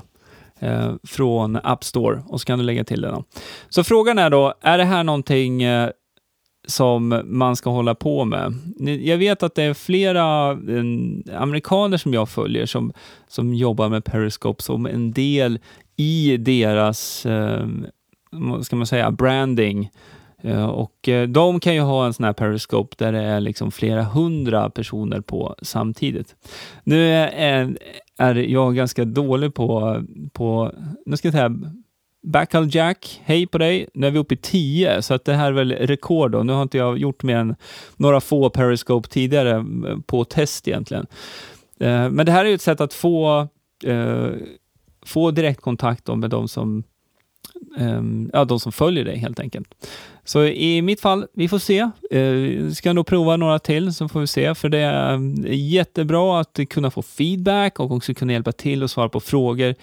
eh, 0.60 0.94
från 1.04 1.56
App 1.64 1.84
Store 1.84 2.24
och 2.28 2.42
så 2.42 2.46
kan 2.46 2.60
du 2.60 2.66
lägga 2.66 2.84
till 2.84 3.02
det. 3.02 3.08
Då. 3.08 3.24
Så 3.70 3.84
frågan 3.84 4.18
är 4.20 4.30
då, 4.30 4.54
är 4.62 4.78
det 4.78 4.84
här 4.84 5.04
någonting 5.04 5.64
eh, 5.64 5.90
som 6.68 7.22
man 7.26 7.56
ska 7.56 7.70
hålla 7.70 7.96
på 7.96 8.26
med. 8.26 8.54
Jag 9.04 9.18
vet 9.18 9.44
att 9.44 9.56
det 9.56 9.64
är 9.64 9.74
flera 9.74 10.52
mm, 10.52 11.24
amerikaner 11.38 11.98
som 11.98 12.14
jag 12.14 12.30
följer 12.30 12.66
som, 12.66 12.94
som 13.28 13.54
jobbar 13.54 13.90
med 13.90 14.06
Periscope 14.06 14.64
som 14.64 14.86
en 14.86 15.12
del 15.12 15.60
i 15.96 16.38
deras, 16.38 17.26
eh, 17.26 17.68
vad 18.32 18.66
ska 18.66 18.76
man 18.76 18.88
säga, 18.88 19.12
branding. 19.12 19.90
Eh, 20.42 20.66
och 20.66 21.10
eh, 21.10 21.28
de 21.28 21.60
kan 21.60 21.74
ju 21.76 21.82
ha 21.82 22.06
en 22.06 22.14
sån 22.14 22.26
här 22.26 22.34
Periscope 22.34 22.96
där 22.98 23.12
det 23.12 23.22
är 23.22 23.40
liksom 23.40 23.72
flera 23.72 24.04
hundra 24.04 24.70
personer 24.70 25.22
på 25.22 25.56
samtidigt. 25.62 26.36
Nu 26.84 27.08
är, 27.14 27.78
är 28.18 28.36
jag 28.36 28.76
ganska 28.76 29.06
dålig 29.06 29.54
på, 29.54 30.02
på 30.34 30.72
nu 31.06 31.18
ska 31.18 31.28
jag 31.28 31.34
säga, 31.34 31.52
Backhull 32.26 32.76
Jack, 32.76 33.22
hej 33.24 33.48
på 33.48 33.58
dig. 33.58 33.88
Nu 33.94 34.08
är 34.08 34.12
vi 34.12 34.20
uppe 34.20 34.34
i 34.34 34.38
10, 34.38 35.02
så 35.02 35.14
att 35.14 35.26
det 35.26 35.34
här 35.34 35.48
är 35.48 35.52
väl 35.52 35.72
rekord 35.72 36.32
då. 36.32 36.44
Nu 36.44 36.54
har 36.54 36.62
inte 36.64 36.78
jag 36.78 36.98
gjort 36.98 37.24
mer 37.24 37.36
än 37.36 37.56
några 37.96 38.22
få 38.22 38.50
Periscope 38.50 39.10
tidigare 39.10 39.56
eh, 39.56 39.98
på 40.06 40.26
test 40.26 40.68
egentligen. 40.68 41.06
Eh, 41.80 42.10
men 42.10 42.26
det 42.26 42.32
här 42.32 42.46
är 42.46 42.50
ju 42.50 42.56
ett 42.56 42.62
sätt 42.62 42.82
att 42.82 42.94
få, 42.94 43.48
eh, 43.84 44.30
få 45.06 45.32
direktkontakt 45.32 46.08
med 46.08 46.30
de 46.30 46.48
som, 46.48 46.84
ehm, 47.78 48.30
ja, 48.34 48.46
de 48.46 48.60
som 48.60 48.72
följer 48.72 49.06
dig 49.06 49.18
helt 49.18 49.40
enkelt. 49.40 49.68
Så 50.24 50.44
i 50.44 50.82
mitt 50.82 51.02
fall, 51.02 51.26
vi 51.34 51.48
får 51.48 51.60
se. 51.60 51.90
Vi 52.12 52.76
ska 52.76 52.94
nog 52.94 53.08
prova 53.08 53.38
några 53.38 53.60
till 53.60 53.94
så 53.94 54.08
får 54.08 54.20
vi 54.20 54.28
se, 54.28 54.56
för 54.56 54.70
det 54.70 54.78
är 54.78 55.18
jättebra 55.52 56.40
att 56.40 56.60
kunna 56.70 56.92
få 56.92 57.02
feedback 57.02 57.80
och 57.80 57.92
också 57.92 58.14
kunna 58.14 58.34
hjälpa 58.34 58.52
till 58.52 58.84
och 58.84 58.92
svara 58.92 59.10
på 59.10 59.20
frågor 59.20 59.76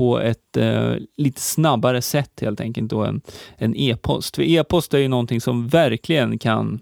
på 0.00 0.20
ett 0.20 0.56
eh, 0.56 0.94
lite 1.16 1.40
snabbare 1.40 2.02
sätt 2.02 2.40
helt 2.40 2.60
enkelt 2.60 2.90
då 2.90 3.04
än 3.04 3.20
en 3.56 3.74
e-post. 3.76 4.36
För 4.36 4.42
e-post 4.42 4.94
är 4.94 4.98
ju 4.98 5.08
någonting 5.08 5.40
som 5.40 5.68
verkligen 5.68 6.38
kan 6.38 6.80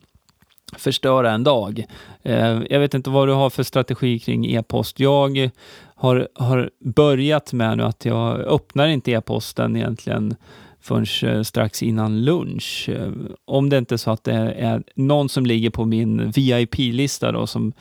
förstöra 0.76 1.30
en 1.30 1.44
dag. 1.44 1.84
Eh, 2.22 2.60
jag 2.70 2.80
vet 2.80 2.94
inte 2.94 3.10
vad 3.10 3.28
du 3.28 3.32
har 3.32 3.50
för 3.50 3.62
strategi 3.62 4.18
kring 4.18 4.46
e-post. 4.46 5.00
Jag 5.00 5.50
har, 5.94 6.28
har 6.34 6.70
börjat 6.80 7.52
med 7.52 7.76
nu 7.76 7.82
att 7.84 8.04
jag 8.04 8.38
öppnar 8.38 8.88
inte 8.88 9.10
e-posten 9.10 9.76
egentligen 9.76 10.36
förrän 10.80 11.36
eh, 11.36 11.42
strax 11.42 11.82
innan 11.82 12.24
lunch. 12.24 12.88
Eh, 12.88 13.12
om 13.44 13.68
det 13.68 13.78
inte 13.78 13.94
är 13.94 13.96
så 13.96 14.10
att 14.10 14.24
det 14.24 14.32
är 14.58 14.82
någon 14.94 15.28
som 15.28 15.46
ligger 15.46 15.70
på 15.70 15.84
min 15.84 16.30
VIP-lista 16.30 17.32
då 17.32 17.46
som 17.46 17.72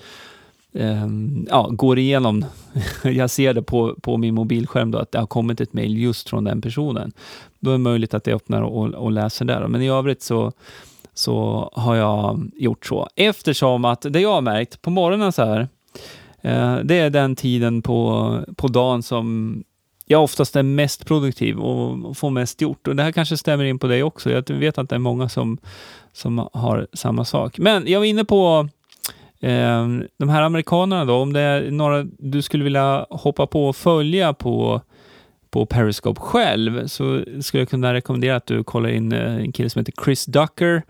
Ehm, 0.79 1.47
ja, 1.49 1.69
går 1.71 1.99
igenom, 1.99 2.45
jag 3.03 3.29
ser 3.29 3.53
det 3.53 3.61
på, 3.61 3.95
på 4.01 4.17
min 4.17 4.35
mobilskärm 4.35 4.91
då, 4.91 4.97
att 4.97 5.11
det 5.11 5.19
har 5.19 5.27
kommit 5.27 5.61
ett 5.61 5.73
mejl 5.73 5.97
just 5.97 6.29
från 6.29 6.43
den 6.43 6.61
personen. 6.61 7.11
Då 7.59 7.69
är 7.69 7.73
det 7.73 7.77
möjligt 7.77 8.13
att 8.13 8.27
jag 8.27 8.35
öppnar 8.35 8.61
och, 8.61 8.93
och 8.93 9.11
läser 9.11 9.45
där. 9.45 9.67
Men 9.67 9.81
i 9.81 9.89
övrigt 9.89 10.21
så, 10.21 10.51
så 11.13 11.69
har 11.75 11.95
jag 11.95 12.51
gjort 12.55 12.85
så. 12.85 13.07
Eftersom 13.15 13.85
att 13.85 14.01
det 14.01 14.19
jag 14.19 14.33
har 14.33 14.41
märkt 14.41 14.81
på 14.81 14.89
morgonen 14.89 15.31
så 15.31 15.45
här, 15.45 15.67
eh, 16.41 16.75
det 16.83 16.95
är 16.95 17.09
den 17.09 17.35
tiden 17.35 17.81
på, 17.81 18.39
på 18.57 18.67
dagen 18.67 19.03
som 19.03 19.63
jag 20.05 20.23
oftast 20.23 20.55
är 20.55 20.63
mest 20.63 21.05
produktiv 21.05 21.59
och 21.59 22.17
får 22.17 22.29
mest 22.29 22.61
gjort. 22.61 22.87
Och 22.87 22.95
Det 22.95 23.03
här 23.03 23.11
kanske 23.11 23.37
stämmer 23.37 23.63
in 23.63 23.79
på 23.79 23.87
dig 23.87 24.03
också. 24.03 24.31
Jag 24.31 24.49
vet 24.49 24.77
att 24.77 24.89
det 24.89 24.95
är 24.95 24.99
många 24.99 25.29
som, 25.29 25.57
som 26.13 26.49
har 26.53 26.87
samma 26.93 27.25
sak. 27.25 27.57
Men 27.57 27.87
jag 27.87 27.99
var 27.99 28.05
inne 28.05 28.25
på 28.25 28.69
Ehm, 29.41 30.07
de 30.19 30.29
här 30.29 30.41
amerikanerna 30.41 31.05
då, 31.05 31.13
om 31.13 31.33
det 31.33 31.39
är 31.39 31.71
några 31.71 32.03
du 32.03 32.41
skulle 32.41 32.63
vilja 32.63 33.05
hoppa 33.09 33.47
på 33.47 33.67
och 33.67 33.75
följa 33.75 34.33
på 34.33 34.81
på 35.49 35.65
Periscope 35.65 36.21
själv 36.21 36.87
så 36.87 37.23
skulle 37.41 37.61
jag 37.61 37.69
kunna 37.69 37.93
rekommendera 37.93 38.35
att 38.35 38.45
du 38.45 38.63
kollar 38.63 38.89
in 38.89 39.11
eh, 39.11 39.35
en 39.35 39.51
kille 39.51 39.69
som 39.69 39.79
heter 39.79 39.93
Chris 40.03 40.25
Ducker 40.25 40.83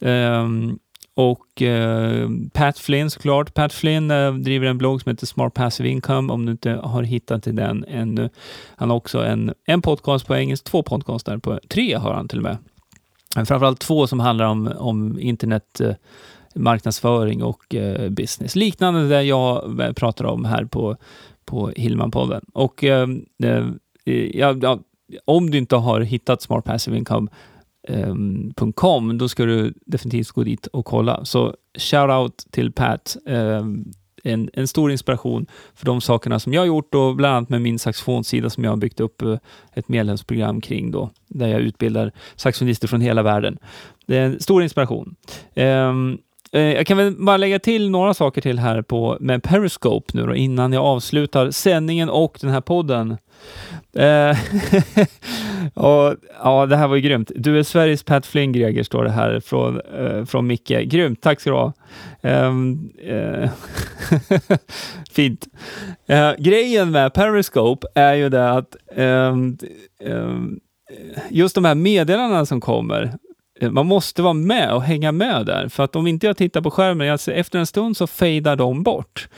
ehm, 0.00 0.78
och 1.14 1.62
eh, 1.62 2.28
Pat 2.52 2.78
Flynn 2.78 3.10
såklart. 3.10 3.54
Pat 3.54 3.72
Flynn 3.72 4.10
eh, 4.10 4.34
driver 4.34 4.66
en 4.66 4.78
blogg 4.78 5.02
som 5.02 5.10
heter 5.10 5.26
Smart 5.26 5.54
Passive 5.54 5.88
Income 5.88 6.32
om 6.32 6.46
du 6.46 6.52
inte 6.52 6.70
har 6.70 7.02
hittat 7.02 7.42
till 7.42 7.56
den 7.56 7.84
ännu. 7.88 8.30
Han 8.76 8.90
har 8.90 8.96
också 8.96 9.24
en, 9.24 9.54
en 9.66 9.82
podcast 9.82 10.26
på 10.26 10.36
engelska, 10.36 10.70
två 10.70 10.82
podcaster 10.82 11.38
på 11.38 11.60
tre 11.68 11.94
har 11.94 12.14
han 12.14 12.28
till 12.28 12.38
och 12.38 12.44
med. 12.44 12.56
Framförallt 13.46 13.80
två 13.80 14.06
som 14.06 14.20
handlar 14.20 14.46
om, 14.46 14.72
om 14.78 15.20
internet 15.20 15.80
marknadsföring 16.54 17.42
och 17.42 17.74
eh, 17.74 18.10
business. 18.10 18.56
Liknande 18.56 19.08
det 19.08 19.22
jag 19.22 19.80
eh, 19.80 19.92
pratar 19.92 20.24
om 20.24 20.44
här 20.44 20.64
på, 20.64 20.96
på 21.44 21.70
Hillman-podden. 21.70 22.44
Och 22.52 22.84
ehm, 22.84 23.24
eh, 23.42 23.66
ja, 24.38 24.56
ja, 24.62 24.78
om 25.24 25.50
du 25.50 25.58
inte 25.58 25.76
har 25.76 26.00
hittat 26.00 26.42
Smart 26.42 26.64
Passive 26.64 26.96
Income 26.96 27.28
Um, 27.88 28.52
ehm, 28.82 29.18
då 29.18 29.28
ska 29.28 29.44
du 29.44 29.74
definitivt 29.86 30.30
gå 30.30 30.42
dit 30.42 30.66
och 30.66 30.84
kolla. 30.84 31.24
Så 31.24 31.54
shout 31.78 32.10
out 32.10 32.46
till 32.50 32.72
Pat. 32.72 33.16
Um, 33.26 33.92
en, 34.26 34.50
en, 34.52 34.68
stor 34.68 34.90
inspiration 34.90 35.46
för 35.74 35.86
de 35.86 36.00
sakerna 36.00 36.38
som 36.38 36.52
jag 36.52 36.60
har 36.60 36.66
gjort 36.66 36.94
och 36.94 37.16
bland 37.16 37.36
annat 37.36 37.48
med 37.48 37.62
min 37.62 37.78
saxofonsida 37.78 38.50
som 38.50 38.64
jag 38.64 38.70
har 38.70 38.76
byggt 38.76 39.00
upp 39.00 39.22
uh, 39.22 39.38
ett 39.72 39.88
medlemsprogram 39.88 40.60
kring 40.60 40.90
då, 40.90 41.10
där 41.28 41.48
jag 41.48 41.60
utbildar 41.60 42.12
saxofonister 42.36 42.88
från 42.88 43.00
hela 43.00 43.22
världen. 43.22 43.58
Det 44.06 44.16
är 44.16 44.22
en 44.22 44.40
stor 44.40 44.62
inspiration. 44.62 45.16
Um, 45.54 46.18
Eh, 46.54 46.62
jag 46.62 46.86
kan 46.86 46.96
väl 46.96 47.14
bara 47.18 47.36
lägga 47.36 47.58
till 47.58 47.90
några 47.90 48.14
saker 48.14 48.40
till 48.40 48.58
här 48.58 48.82
på, 48.82 49.16
med 49.20 49.42
Periscope 49.42 50.12
nu 50.14 50.26
då, 50.26 50.34
innan 50.34 50.72
jag 50.72 50.84
avslutar 50.84 51.50
sändningen 51.50 52.10
och 52.10 52.38
den 52.40 52.50
här 52.50 52.60
podden. 52.60 53.16
Eh, 53.96 54.38
och, 55.84 56.16
ja, 56.42 56.66
det 56.66 56.76
här 56.76 56.88
var 56.88 56.96
ju 56.96 57.02
grymt. 57.02 57.30
Du 57.36 57.58
är 57.58 57.62
Sveriges 57.62 58.02
Pat 58.02 58.26
Flynn, 58.26 58.52
Greger, 58.52 58.82
står 58.82 59.04
det 59.04 59.10
här 59.10 59.40
från, 59.40 59.80
eh, 59.80 60.24
från 60.24 60.46
Micke. 60.46 60.68
Grymt, 60.84 61.22
tack 61.22 61.40
ska 61.40 61.50
du 61.50 61.56
ha. 61.56 61.72
Ehm, 62.22 62.90
eh, 63.02 63.50
fint. 65.10 65.46
Eh, 66.06 66.32
grejen 66.38 66.90
med 66.90 67.14
Periscope 67.14 67.86
är 67.94 68.14
ju 68.14 68.28
det 68.28 68.50
att 68.50 68.76
ehm, 68.96 69.58
ehm, 70.04 70.60
just 71.30 71.54
de 71.54 71.64
här 71.64 71.74
meddelandena 71.74 72.46
som 72.46 72.60
kommer, 72.60 73.12
Eh, 73.60 73.70
man 73.70 73.86
måste 73.86 74.22
vara 74.22 74.32
med 74.32 74.74
och 74.74 74.82
hänga 74.82 75.12
med 75.12 75.46
där, 75.46 75.68
för 75.68 75.82
att 75.82 75.96
om 75.96 76.06
inte 76.06 76.26
jag 76.26 76.36
tittar 76.36 76.60
på 76.60 76.70
skärmen, 76.70 77.12
alltså 77.12 77.32
efter 77.32 77.58
en 77.58 77.66
stund 77.66 77.96
så 77.96 78.06
fejdar 78.06 78.56
de 78.56 78.82
bort. 78.82 79.28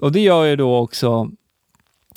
Och 0.00 0.12
det 0.12 0.20
gör 0.20 0.44
ju 0.44 0.56
då 0.56 0.76
också 0.76 1.30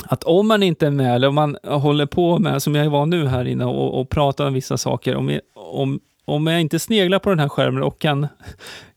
att 0.03 0.23
om 0.23 0.47
man 0.47 0.63
inte 0.63 0.87
är 0.87 0.91
med, 0.91 1.15
eller 1.15 1.27
om 1.27 1.35
man 1.35 1.57
håller 1.63 2.05
på 2.05 2.39
med, 2.39 2.63
som 2.63 2.75
jag 2.75 2.89
var 2.89 3.05
nu 3.05 3.27
här 3.27 3.45
inne, 3.45 3.65
och, 3.65 3.99
och 3.99 4.09
pratar 4.09 4.47
om 4.47 4.53
vissa 4.53 4.77
saker, 4.77 5.15
om, 5.15 5.39
om, 5.55 5.99
om 6.25 6.47
jag 6.47 6.61
inte 6.61 6.79
sneglar 6.79 7.19
på 7.19 7.29
den 7.29 7.39
här 7.39 7.49
skärmen 7.49 7.83
och 7.83 7.99
kan, 7.99 8.27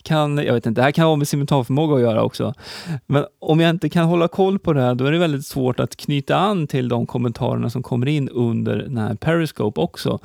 kan, 0.02 0.36
jag 0.36 0.54
vet 0.54 0.66
inte, 0.66 0.80
det 0.80 0.84
här 0.84 0.90
kan 0.90 1.06
ha 1.06 1.16
med 1.16 1.28
simultanförmåga 1.28 1.94
att 1.94 2.00
göra 2.00 2.22
också, 2.22 2.54
men 3.06 3.24
om 3.38 3.60
jag 3.60 3.70
inte 3.70 3.88
kan 3.88 4.04
hålla 4.04 4.28
koll 4.28 4.58
på 4.58 4.72
det 4.72 4.80
här, 4.80 4.94
då 4.94 5.04
är 5.04 5.12
det 5.12 5.18
väldigt 5.18 5.46
svårt 5.46 5.80
att 5.80 5.96
knyta 5.96 6.36
an 6.36 6.66
till 6.66 6.88
de 6.88 7.06
kommentarerna 7.06 7.70
som 7.70 7.82
kommer 7.82 8.08
in 8.08 8.28
under 8.28 8.76
den 8.76 8.96
här 8.96 9.14
Periscope 9.14 9.80
också. 9.80 10.18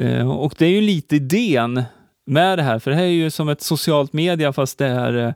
Eh, 0.00 0.30
och 0.30 0.54
det 0.58 0.66
är 0.66 0.70
ju 0.70 0.80
lite 0.80 1.16
idén 1.16 1.82
med 2.26 2.58
det 2.58 2.62
här, 2.62 2.78
för 2.78 2.90
det 2.90 2.96
här 2.96 3.04
är 3.04 3.08
ju 3.08 3.30
som 3.30 3.48
ett 3.48 3.62
socialt 3.62 4.12
media 4.12 4.52
fast 4.52 4.78
det 4.78 4.86
är 4.86 5.34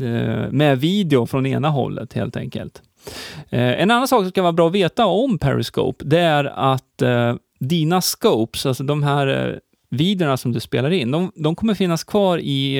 eh, 0.00 0.50
med 0.50 0.80
video 0.80 1.26
från 1.26 1.46
ena 1.46 1.68
hållet 1.68 2.12
helt 2.12 2.36
enkelt. 2.36 2.82
Eh, 3.50 3.82
en 3.82 3.90
annan 3.90 4.08
sak 4.08 4.22
som 4.22 4.32
kan 4.32 4.44
vara 4.44 4.52
bra 4.52 4.66
att 4.66 4.74
veta 4.74 5.06
om 5.06 5.38
Periscope, 5.38 6.04
det 6.04 6.20
är 6.20 6.44
att 6.44 7.02
dina 7.60 8.00
scopes, 8.00 8.66
alltså 8.66 8.84
de 8.84 9.02
här 9.02 9.60
videorna 9.90 10.36
som 10.36 10.52
du 10.52 10.60
spelar 10.60 10.90
in, 10.90 11.10
de, 11.10 11.32
de 11.34 11.54
kommer 11.54 11.74
finnas 11.74 12.04
kvar 12.04 12.38
i, 12.38 12.78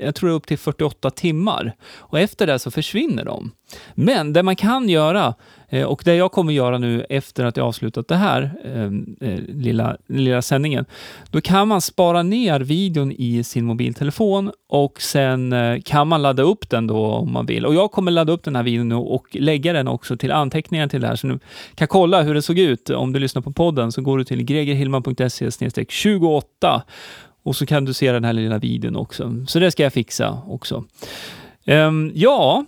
jag 0.00 0.14
tror 0.14 0.30
upp 0.30 0.46
till 0.46 0.58
48 0.58 1.10
timmar. 1.10 1.76
Och 1.96 2.18
efter 2.18 2.46
det 2.46 2.58
så 2.58 2.70
försvinner 2.70 3.24
de. 3.24 3.50
Men 3.94 4.32
det 4.32 4.42
man 4.42 4.56
kan 4.56 4.88
göra, 4.88 5.34
Eh, 5.68 5.84
och 5.84 6.02
det 6.04 6.14
jag 6.14 6.32
kommer 6.32 6.52
göra 6.52 6.78
nu 6.78 7.06
efter 7.08 7.44
att 7.44 7.56
jag 7.56 7.66
avslutat 7.66 8.08
det 8.08 8.16
här 8.16 8.50
ehm, 8.64 9.16
eh, 9.20 9.38
lilla, 9.48 9.96
lilla 10.06 10.42
sändningen, 10.42 10.84
då 11.30 11.40
kan 11.40 11.68
man 11.68 11.80
spara 11.80 12.22
ner 12.22 12.60
videon 12.60 13.12
i 13.12 13.44
sin 13.44 13.64
mobiltelefon 13.64 14.52
och 14.68 15.02
sen 15.02 15.52
eh, 15.52 15.80
kan 15.84 16.08
man 16.08 16.22
ladda 16.22 16.42
upp 16.42 16.70
den 16.70 16.86
då 16.86 17.06
om 17.06 17.32
man 17.32 17.46
vill. 17.46 17.66
Och 17.66 17.74
jag 17.74 17.90
kommer 17.90 18.10
ladda 18.10 18.32
upp 18.32 18.44
den 18.44 18.56
här 18.56 18.62
videon 18.62 18.88
nu 18.88 18.94
och 18.94 19.26
lägga 19.32 19.72
den 19.72 19.88
också 19.88 20.16
till 20.16 20.32
anteckningar 20.32 20.88
till 20.88 21.00
det 21.00 21.06
här, 21.06 21.16
så 21.16 21.26
du 21.26 21.38
kan 21.74 21.88
kolla 21.88 22.22
hur 22.22 22.34
det 22.34 22.42
såg 22.42 22.58
ut. 22.58 22.90
Om 22.90 23.12
du 23.12 23.18
lyssnar 23.18 23.42
på 23.42 23.52
podden 23.52 23.92
så 23.92 24.02
går 24.02 24.18
du 24.18 24.24
till 24.24 24.42
gregerhillman.se 24.42 25.50
28 25.88 26.82
och 27.42 27.56
så 27.56 27.66
kan 27.66 27.84
du 27.84 27.92
se 27.92 28.12
den 28.12 28.24
här 28.24 28.32
lilla 28.32 28.58
videon 28.58 28.96
också. 28.96 29.44
Så 29.46 29.58
det 29.58 29.70
ska 29.70 29.82
jag 29.82 29.92
fixa 29.92 30.42
också. 30.46 30.84
Um, 31.66 32.12
ja, 32.14 32.64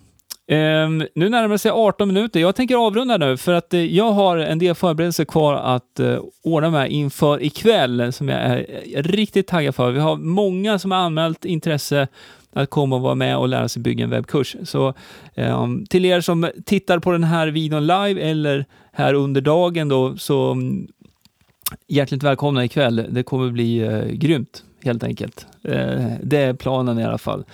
Um, 0.49 1.07
nu 1.15 1.29
närmar 1.29 1.49
det 1.49 1.59
sig 1.59 1.71
18 1.71 2.09
minuter. 2.09 2.41
Jag 2.41 2.57
tänker 2.57 2.87
avrunda 2.87 3.17
nu 3.17 3.37
för 3.37 3.53
att 3.53 3.75
uh, 3.75 3.85
jag 3.85 4.13
har 4.13 4.37
en 4.37 4.59
del 4.59 4.75
förberedelser 4.75 5.25
kvar 5.25 5.55
att 5.55 6.01
uh, 6.01 6.19
ordna 6.43 6.71
med 6.71 6.91
inför 6.91 7.43
ikväll 7.43 8.13
som 8.13 8.29
jag 8.29 8.41
är 8.41 8.67
eh, 8.95 9.03
riktigt 9.03 9.47
taggad 9.47 9.75
för. 9.75 9.91
Vi 9.91 10.01
har 10.01 10.17
många 10.17 10.79
som 10.79 10.91
har 10.91 10.99
anmält 10.99 11.45
intresse 11.45 12.09
att 12.53 12.71
komma 12.71 12.97
och 12.97 13.03
vara 13.03 13.15
med 13.15 13.37
och 13.37 13.49
lära 13.49 13.69
sig 13.69 13.83
bygga 13.83 14.05
en 14.05 14.11
webbkurs. 14.11 14.57
Så 14.65 14.95
um, 15.35 15.87
till 15.87 16.05
er 16.05 16.21
som 16.21 16.51
tittar 16.67 16.99
på 16.99 17.13
den 17.13 17.25
här 17.25 17.49
videon 17.49 17.87
live 17.87 18.21
eller 18.21 18.65
här 18.93 19.15
under 19.15 19.41
dagen 19.41 19.89
då, 19.89 20.17
så 20.17 20.51
um, 20.51 20.89
hjärtligt 21.87 22.23
välkomna 22.23 22.65
ikväll. 22.65 23.07
Det 23.11 23.23
kommer 23.23 23.51
bli 23.51 23.89
uh, 23.89 24.07
grymt 24.07 24.65
helt 24.87 25.05
enkelt. 25.05 25.47
Eh, 25.65 26.13
det 26.23 26.39
är 26.39 26.55
planen 26.55 26.99
i 26.99 27.05
alla 27.05 27.19
fall. 27.19 27.45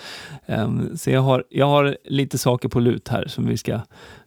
Ehm, 0.47 0.97
så 0.97 1.11
jag 1.11 1.21
har, 1.21 1.45
jag 1.49 1.67
har 1.67 1.97
lite 2.05 2.39
saker 2.39 2.69
på 2.69 2.81
lut 2.81 3.09
här 3.09 3.27
som 3.29 3.47
vi 3.47 3.57
ska 3.57 3.81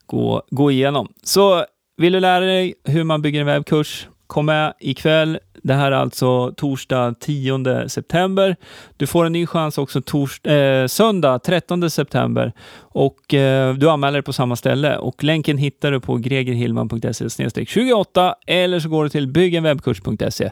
gå, 0.06 0.44
gå 0.50 0.72
igenom. 0.72 1.08
Så 1.24 1.66
vill 1.98 2.14
du 2.14 2.20
lära 2.20 2.46
dig 2.46 2.74
hur 2.84 3.04
man 3.04 3.22
bygger 3.22 3.42
en 3.42 3.48
webbkurs, 3.48 4.08
kom 4.28 4.46
med 4.46 4.74
ikväll. 4.80 5.40
Det 5.64 5.74
här 5.74 5.92
är 5.92 5.96
alltså 5.96 6.52
torsdag 6.52 7.16
10 7.20 7.90
september. 7.90 8.56
Du 8.98 9.08
får 9.08 9.26
en 9.26 9.34
ny 9.34 9.48
chans 9.48 9.78
också 9.78 10.02
tors 10.02 10.46
eh, 10.46 10.88
söndag 10.88 11.40
13 11.40 11.90
september 11.90 12.54
och 12.96 13.34
eh, 13.34 13.74
du 13.74 13.90
anmäler 13.90 14.14
dig 14.14 14.22
på 14.22 14.34
samma 14.34 14.56
ställe 14.56 14.98
och 14.98 15.24
länken 15.24 15.58
hittar 15.58 15.92
du 15.92 16.00
på 16.00 16.18
gregerhillman.se 16.18 17.66
28 17.66 18.36
eller 18.48 18.80
så 18.80 18.90
går 18.90 19.04
du 19.04 19.10
till 19.10 19.28
byggenwebbkurs.se. 19.28 20.52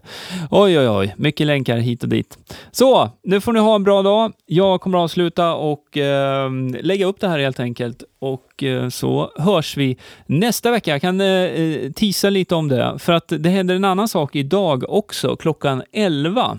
Oj, 0.52 0.80
oj, 0.80 0.90
oj, 0.90 1.14
mycket 1.18 1.48
länkar 1.48 1.78
hit 1.78 2.04
och 2.04 2.10
dit. 2.10 2.38
Så, 2.72 3.10
nu 3.24 3.42
får 3.42 3.54
ni 3.54 3.60
ha 3.60 3.76
en 3.76 3.84
bra 3.84 4.02
dag. 4.02 4.34
Jag 4.46 4.82
kommer 4.82 4.98
att 4.98 5.04
avsluta 5.04 5.54
och 5.54 5.98
eh, 5.98 6.52
lägga 6.82 7.06
upp 7.06 7.20
det 7.20 7.28
här 7.28 7.40
helt 7.40 7.60
enkelt 7.60 8.04
och 8.20 8.64
eh, 8.64 8.90
så 8.90 9.32
hörs 9.36 9.78
vi 9.78 9.98
nästa 10.26 10.72
vecka. 10.72 10.92
Jag 10.92 11.02
kan 11.02 11.22
eh, 11.22 11.28
eh 11.28 11.92
tisa 11.92 12.30
lite 12.30 12.56
om 12.56 12.68
det, 12.68 13.00
för 13.00 13.14
att 13.14 13.34
det 13.40 13.50
händer 13.50 13.76
en 13.76 13.86
annan 13.86 14.08
sak 14.08 14.36
idag 14.36 14.84
också, 14.90 15.36
klockan 15.36 15.84
11. 15.92 16.58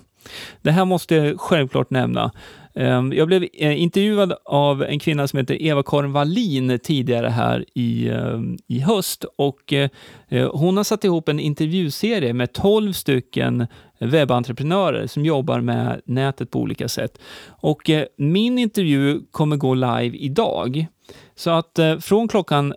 Det 0.63 0.71
här 0.71 0.85
måste 0.85 1.15
jag 1.15 1.41
självklart 1.41 1.91
nämna. 1.91 2.31
Ehm, 2.77 3.13
jag 3.13 3.29
blev 3.29 3.47
eh, 3.53 3.83
intervjuad 3.83 4.33
av 4.45 4.83
en 4.83 4.99
kvinna 4.99 5.29
som 5.29 5.39
heter 5.39 5.63
Eva-Karin 5.63 6.13
Wallin 6.13 6.79
tidigare 6.79 7.29
här 7.29 7.65
i, 7.75 8.09
ehm, 8.09 8.59
i 8.67 8.81
höst 8.81 9.25
och 9.39 9.73
eh, 9.73 9.91
eh, 10.29 10.51
hon 10.53 10.77
har 10.77 10.85
satt 10.85 11.05
ihop 11.05 11.29
en 11.29 11.41
intervjuserie 11.41 12.33
med 12.33 12.53
12 12.53 12.93
stycken 12.93 13.67
webbentreprenörer 13.99 15.07
som 15.07 15.25
jobbar 15.25 15.61
med 15.61 16.01
nätet 16.05 16.51
på 16.51 16.61
olika 16.61 16.89
sätt. 16.89 17.19
Och 17.49 17.91
min 18.17 18.59
intervju 18.59 19.21
kommer 19.31 19.57
gå 19.57 19.75
live 19.75 20.17
idag. 20.17 20.87
Så 21.35 21.51
att 21.51 21.79
från 22.01 22.29
klockan, 22.29 22.75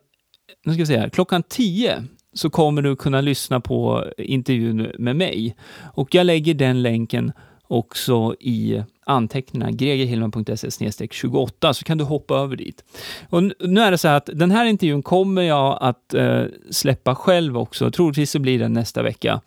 nu 0.65 0.73
ska 0.73 0.81
vi 0.81 0.85
se 0.85 0.97
här, 0.97 1.09
klockan 1.09 1.43
10 1.43 2.03
så 2.33 2.49
kommer 2.49 2.81
du 2.81 2.95
kunna 2.95 3.21
lyssna 3.21 3.59
på 3.59 4.05
intervjun 4.17 4.91
med 4.97 5.15
mig. 5.15 5.55
Och 5.93 6.15
jag 6.15 6.25
lägger 6.25 6.53
den 6.53 6.81
länken 6.81 7.31
också 7.67 8.35
i 8.39 8.83
anteckningarna, 9.07 9.71
gregerhillman.se 9.71 11.07
28, 11.11 11.73
så 11.73 11.85
kan 11.85 11.97
du 11.97 12.03
hoppa 12.03 12.35
över 12.35 12.55
dit. 12.55 12.83
Och 13.29 13.43
nu 13.43 13.81
är 13.81 13.91
det 13.91 13.97
så 13.97 14.07
här 14.07 14.17
att 14.17 14.29
den 14.33 14.51
här 14.51 14.65
intervjun 14.65 15.03
kommer 15.03 15.41
jag 15.41 15.77
att 15.81 16.13
eh, 16.13 16.43
släppa 16.71 17.15
själv 17.15 17.57
också, 17.57 17.91
troligtvis 17.91 18.31
så 18.31 18.39
blir 18.39 18.59
den 18.59 18.73
nästa 18.73 19.03
vecka. 19.03 19.41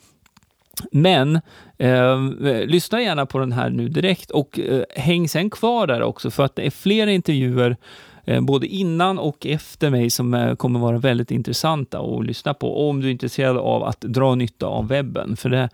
Men 0.92 1.40
eh, 1.78 2.18
lyssna 2.66 3.02
gärna 3.02 3.26
på 3.26 3.38
den 3.38 3.52
här 3.52 3.70
nu 3.70 3.88
direkt 3.88 4.30
och 4.30 4.58
eh, 4.58 4.82
häng 4.96 5.28
sen 5.28 5.50
kvar 5.50 5.86
där 5.86 6.02
också 6.02 6.30
för 6.30 6.44
att 6.44 6.56
det 6.56 6.66
är 6.66 6.70
flera 6.70 7.10
intervjuer 7.10 7.76
eh, 8.24 8.40
både 8.40 8.66
innan 8.66 9.18
och 9.18 9.46
efter 9.46 9.90
mig 9.90 10.10
som 10.10 10.34
eh, 10.34 10.54
kommer 10.54 10.80
vara 10.80 10.98
väldigt 10.98 11.30
intressanta 11.30 12.00
att 12.00 12.26
lyssna 12.26 12.54
på 12.54 12.88
om 12.88 13.00
du 13.00 13.06
är 13.06 13.12
intresserad 13.12 13.56
av 13.56 13.84
att 13.84 14.00
dra 14.00 14.34
nytta 14.34 14.66
av 14.66 14.88
webben. 14.88 15.36
För 15.36 15.50
det, 15.50 15.68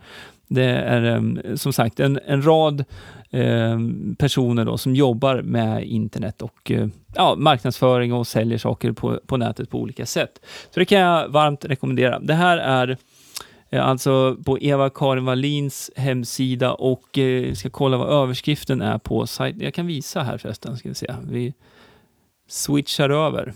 Det 0.47 0.65
är 0.65 1.15
eh, 1.15 1.55
som 1.55 1.73
sagt 1.73 1.99
en, 1.99 2.19
en 2.25 2.45
rad 2.45 2.83
eh, 3.29 3.79
personer 4.17 4.65
då 4.65 4.77
som 4.77 4.95
jobbar 4.95 5.41
med 5.41 5.83
internet 5.83 6.41
och 6.41 6.71
eh, 6.71 6.87
ja, 7.15 7.35
marknadsföring 7.37 8.13
och 8.13 8.27
säljer 8.27 8.57
saker 8.57 8.91
på, 8.91 9.19
på 9.27 9.37
nätet 9.37 9.69
på 9.69 9.79
olika 9.79 10.05
sätt. 10.05 10.39
Så 10.73 10.79
det 10.79 10.85
kan 10.85 10.99
jag 10.99 11.29
varmt 11.29 11.65
rekommendera. 11.65 12.19
Det 12.19 12.33
här 12.33 12.57
är 12.57 12.97
eh, 13.69 13.87
alltså 13.87 14.37
på 14.45 14.59
Eva-Karin 14.59 15.25
Wallins 15.25 15.91
hemsida 15.95 16.73
och 16.73 17.17
eh, 17.17 17.53
ska 17.53 17.69
kolla 17.69 17.97
vad 17.97 18.23
överskriften 18.23 18.81
är 18.81 18.97
på 18.97 19.27
sajten. 19.27 19.61
Jag 19.61 19.73
kan 19.73 19.87
visa 19.87 20.23
här 20.23 20.37
förresten, 20.37 20.77
ska 20.77 20.89
vi 20.89 20.95
se. 20.95 21.15
Vi 21.23 21.53
switchar 22.47 23.09
över. 23.09 23.53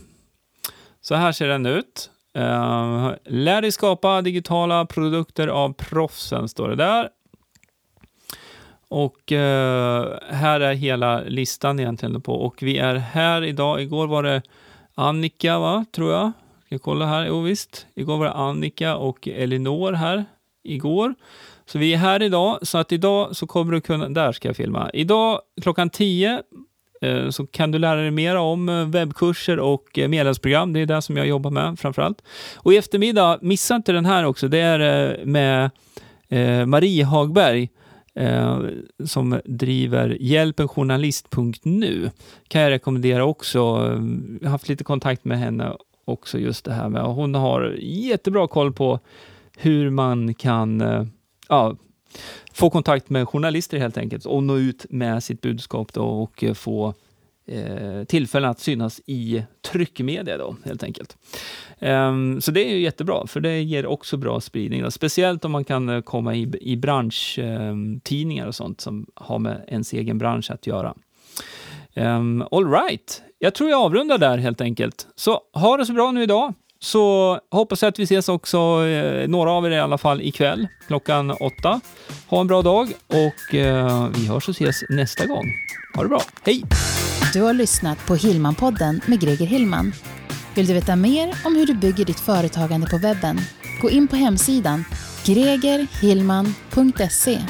Så 1.01 1.15
här 1.15 1.31
ser 1.31 1.47
den 1.47 1.65
ut. 1.65 2.09
Uh, 2.37 3.11
lär 3.25 3.61
dig 3.61 3.71
skapa 3.71 4.21
digitala 4.21 4.85
produkter 4.85 5.47
av 5.47 5.73
proffsen, 5.73 6.49
står 6.49 6.69
det 6.69 6.75
där. 6.75 7.09
Och 8.91 9.31
eh, 9.31 10.19
här 10.29 10.59
är 10.59 10.73
hela 10.73 11.21
listan 11.21 11.79
egentligen 11.79 12.21
på. 12.21 12.33
Och 12.33 12.63
vi 12.63 12.77
är 12.77 12.95
här 12.95 13.43
idag. 13.43 13.81
Igår 13.81 14.07
var 14.07 14.23
det 14.23 14.41
Annika, 14.95 15.59
va? 15.59 15.85
tror 15.95 16.11
jag. 16.11 16.31
Ska 16.65 16.75
jag 16.75 16.81
kolla 16.81 17.05
här? 17.05 17.25
Jo, 17.25 17.41
visst. 17.41 17.87
Igår 17.95 18.17
var 18.17 18.25
det 18.25 18.31
Annika 18.31 18.95
och 18.95 19.27
Elinor 19.27 19.93
här. 19.93 20.25
Igår. 20.63 21.15
Så 21.65 21.79
vi 21.79 21.93
är 21.93 21.97
här 21.97 22.21
idag. 22.21 22.59
Så 22.61 22.77
att 22.77 22.91
idag 22.91 23.35
så 23.35 23.47
kommer 23.47 23.73
du 23.73 23.81
kunna... 23.81 24.09
Där 24.09 24.31
ska 24.31 24.49
jag 24.49 24.55
filma. 24.55 24.89
Idag 24.93 25.41
klockan 25.61 25.89
10 25.89 26.43
Eh, 27.01 27.29
så 27.29 27.47
kan 27.47 27.71
du 27.71 27.79
lära 27.79 28.01
dig 28.01 28.11
mer 28.11 28.35
om 28.35 28.69
eh, 28.69 28.85
webbkurser 28.85 29.59
och 29.59 29.99
eh, 29.99 30.07
medlemsprogram. 30.07 30.73
Det 30.73 30.79
är 30.79 30.85
det 30.85 31.01
som 31.01 31.17
jag 31.17 31.27
jobbar 31.27 31.51
med 31.51 31.79
framförallt. 31.79 32.21
Och 32.55 32.73
i 32.73 32.77
eftermiddag, 32.77 33.39
missa 33.41 33.75
inte 33.75 33.91
den 33.91 34.05
här 34.05 34.25
också, 34.25 34.47
det 34.47 34.59
är 34.59 35.25
med 35.25 35.69
Marie 36.67 37.03
Hagberg 37.03 37.69
Eh, 38.15 38.59
som 39.05 39.41
driver 39.45 40.17
hjälpenjournalist.nu. 40.19 42.11
kan 42.47 42.61
jag 42.61 42.71
rekommendera 42.71 43.25
också. 43.25 43.57
Jag 43.57 44.47
har 44.47 44.49
haft 44.49 44.69
lite 44.69 44.83
kontakt 44.83 45.25
med 45.25 45.39
henne 45.39 45.73
också 46.05 46.39
just 46.39 46.65
det 46.65 46.73
här 46.73 46.89
med. 46.89 47.03
Hon 47.03 47.35
har 47.35 47.75
jättebra 47.81 48.47
koll 48.47 48.73
på 48.73 48.99
hur 49.57 49.89
man 49.89 50.33
kan 50.33 50.81
eh, 50.81 51.05
ja, 51.49 51.75
få 52.53 52.69
kontakt 52.69 53.09
med 53.09 53.27
journalister 53.27 53.77
helt 53.77 53.97
enkelt 53.97 54.25
och 54.25 54.43
nå 54.43 54.57
ut 54.57 54.85
med 54.89 55.23
sitt 55.23 55.41
budskap 55.41 55.93
då 55.93 56.03
och 56.03 56.43
eh, 56.43 56.53
få 56.53 56.93
eh, 57.51 58.03
tillfällen 58.03 58.49
att 58.49 58.59
synas 58.59 59.01
i 59.05 59.43
tryckmedia 59.71 60.37
då 60.37 60.55
helt 60.65 60.83
enkelt. 60.83 61.17
Um, 61.79 62.41
så 62.41 62.51
det 62.51 62.65
är 62.65 62.69
ju 62.69 62.79
jättebra, 62.81 63.27
för 63.27 63.39
det 63.39 63.61
ger 63.61 63.85
också 63.85 64.17
bra 64.17 64.41
spridning. 64.41 64.83
Då. 64.83 64.91
Speciellt 64.91 65.45
om 65.45 65.51
man 65.51 65.63
kan 65.63 65.89
eh, 65.89 66.01
komma 66.01 66.35
i, 66.35 66.53
i 66.61 66.77
branschtidningar 66.77 68.43
ehm, 68.43 68.47
och 68.47 68.55
sånt 68.55 68.81
som 68.81 69.05
har 69.13 69.39
med 69.39 69.65
ens 69.67 69.93
egen 69.93 70.17
bransch 70.17 70.51
att 70.51 70.67
göra. 70.67 70.95
Um, 71.95 72.43
all 72.51 72.71
right. 72.71 73.21
Jag 73.39 73.53
tror 73.53 73.69
jag 73.69 73.81
avrundar 73.81 74.17
där 74.17 74.37
helt 74.37 74.61
enkelt. 74.61 75.07
Så 75.15 75.41
ha 75.53 75.77
det 75.77 75.85
så 75.85 75.93
bra 75.93 76.11
nu 76.11 76.23
idag. 76.23 76.53
Så 76.79 77.39
hoppas 77.51 77.81
jag 77.81 77.89
att 77.89 77.99
vi 77.99 78.03
ses 78.03 78.29
också, 78.29 78.57
eh, 78.87 79.27
några 79.27 79.51
av 79.51 79.65
er 79.65 79.71
i 79.71 79.79
alla 79.79 79.97
fall, 79.97 80.21
ikväll 80.21 80.67
klockan 80.87 81.31
åtta. 81.31 81.81
Ha 82.27 82.41
en 82.41 82.47
bra 82.47 82.61
dag 82.61 82.93
och 83.07 83.55
eh, 83.55 84.07
vi 84.15 84.27
hörs 84.27 84.49
och 84.49 84.55
ses 84.55 84.75
nästa 84.89 85.25
gång. 85.25 85.45
Ha 85.95 86.03
det 86.03 86.09
bra. 86.09 86.21
Hej! 86.45 86.63
Du 87.33 87.41
har 87.41 87.53
lyssnat 87.53 88.05
på 88.05 88.15
Hillmanpodden 88.15 89.01
med 89.05 89.19
Greger 89.19 89.45
Hillman. 89.45 89.93
Vill 90.55 90.67
du 90.67 90.73
veta 90.73 90.95
mer 90.95 91.35
om 91.45 91.55
hur 91.55 91.65
du 91.65 91.73
bygger 91.73 92.05
ditt 92.05 92.19
företagande 92.19 92.87
på 92.87 92.97
webben? 92.97 93.41
Gå 93.81 93.89
in 93.89 94.07
på 94.07 94.15
hemsidan 94.15 94.85
gregerhillman.se 95.25 97.41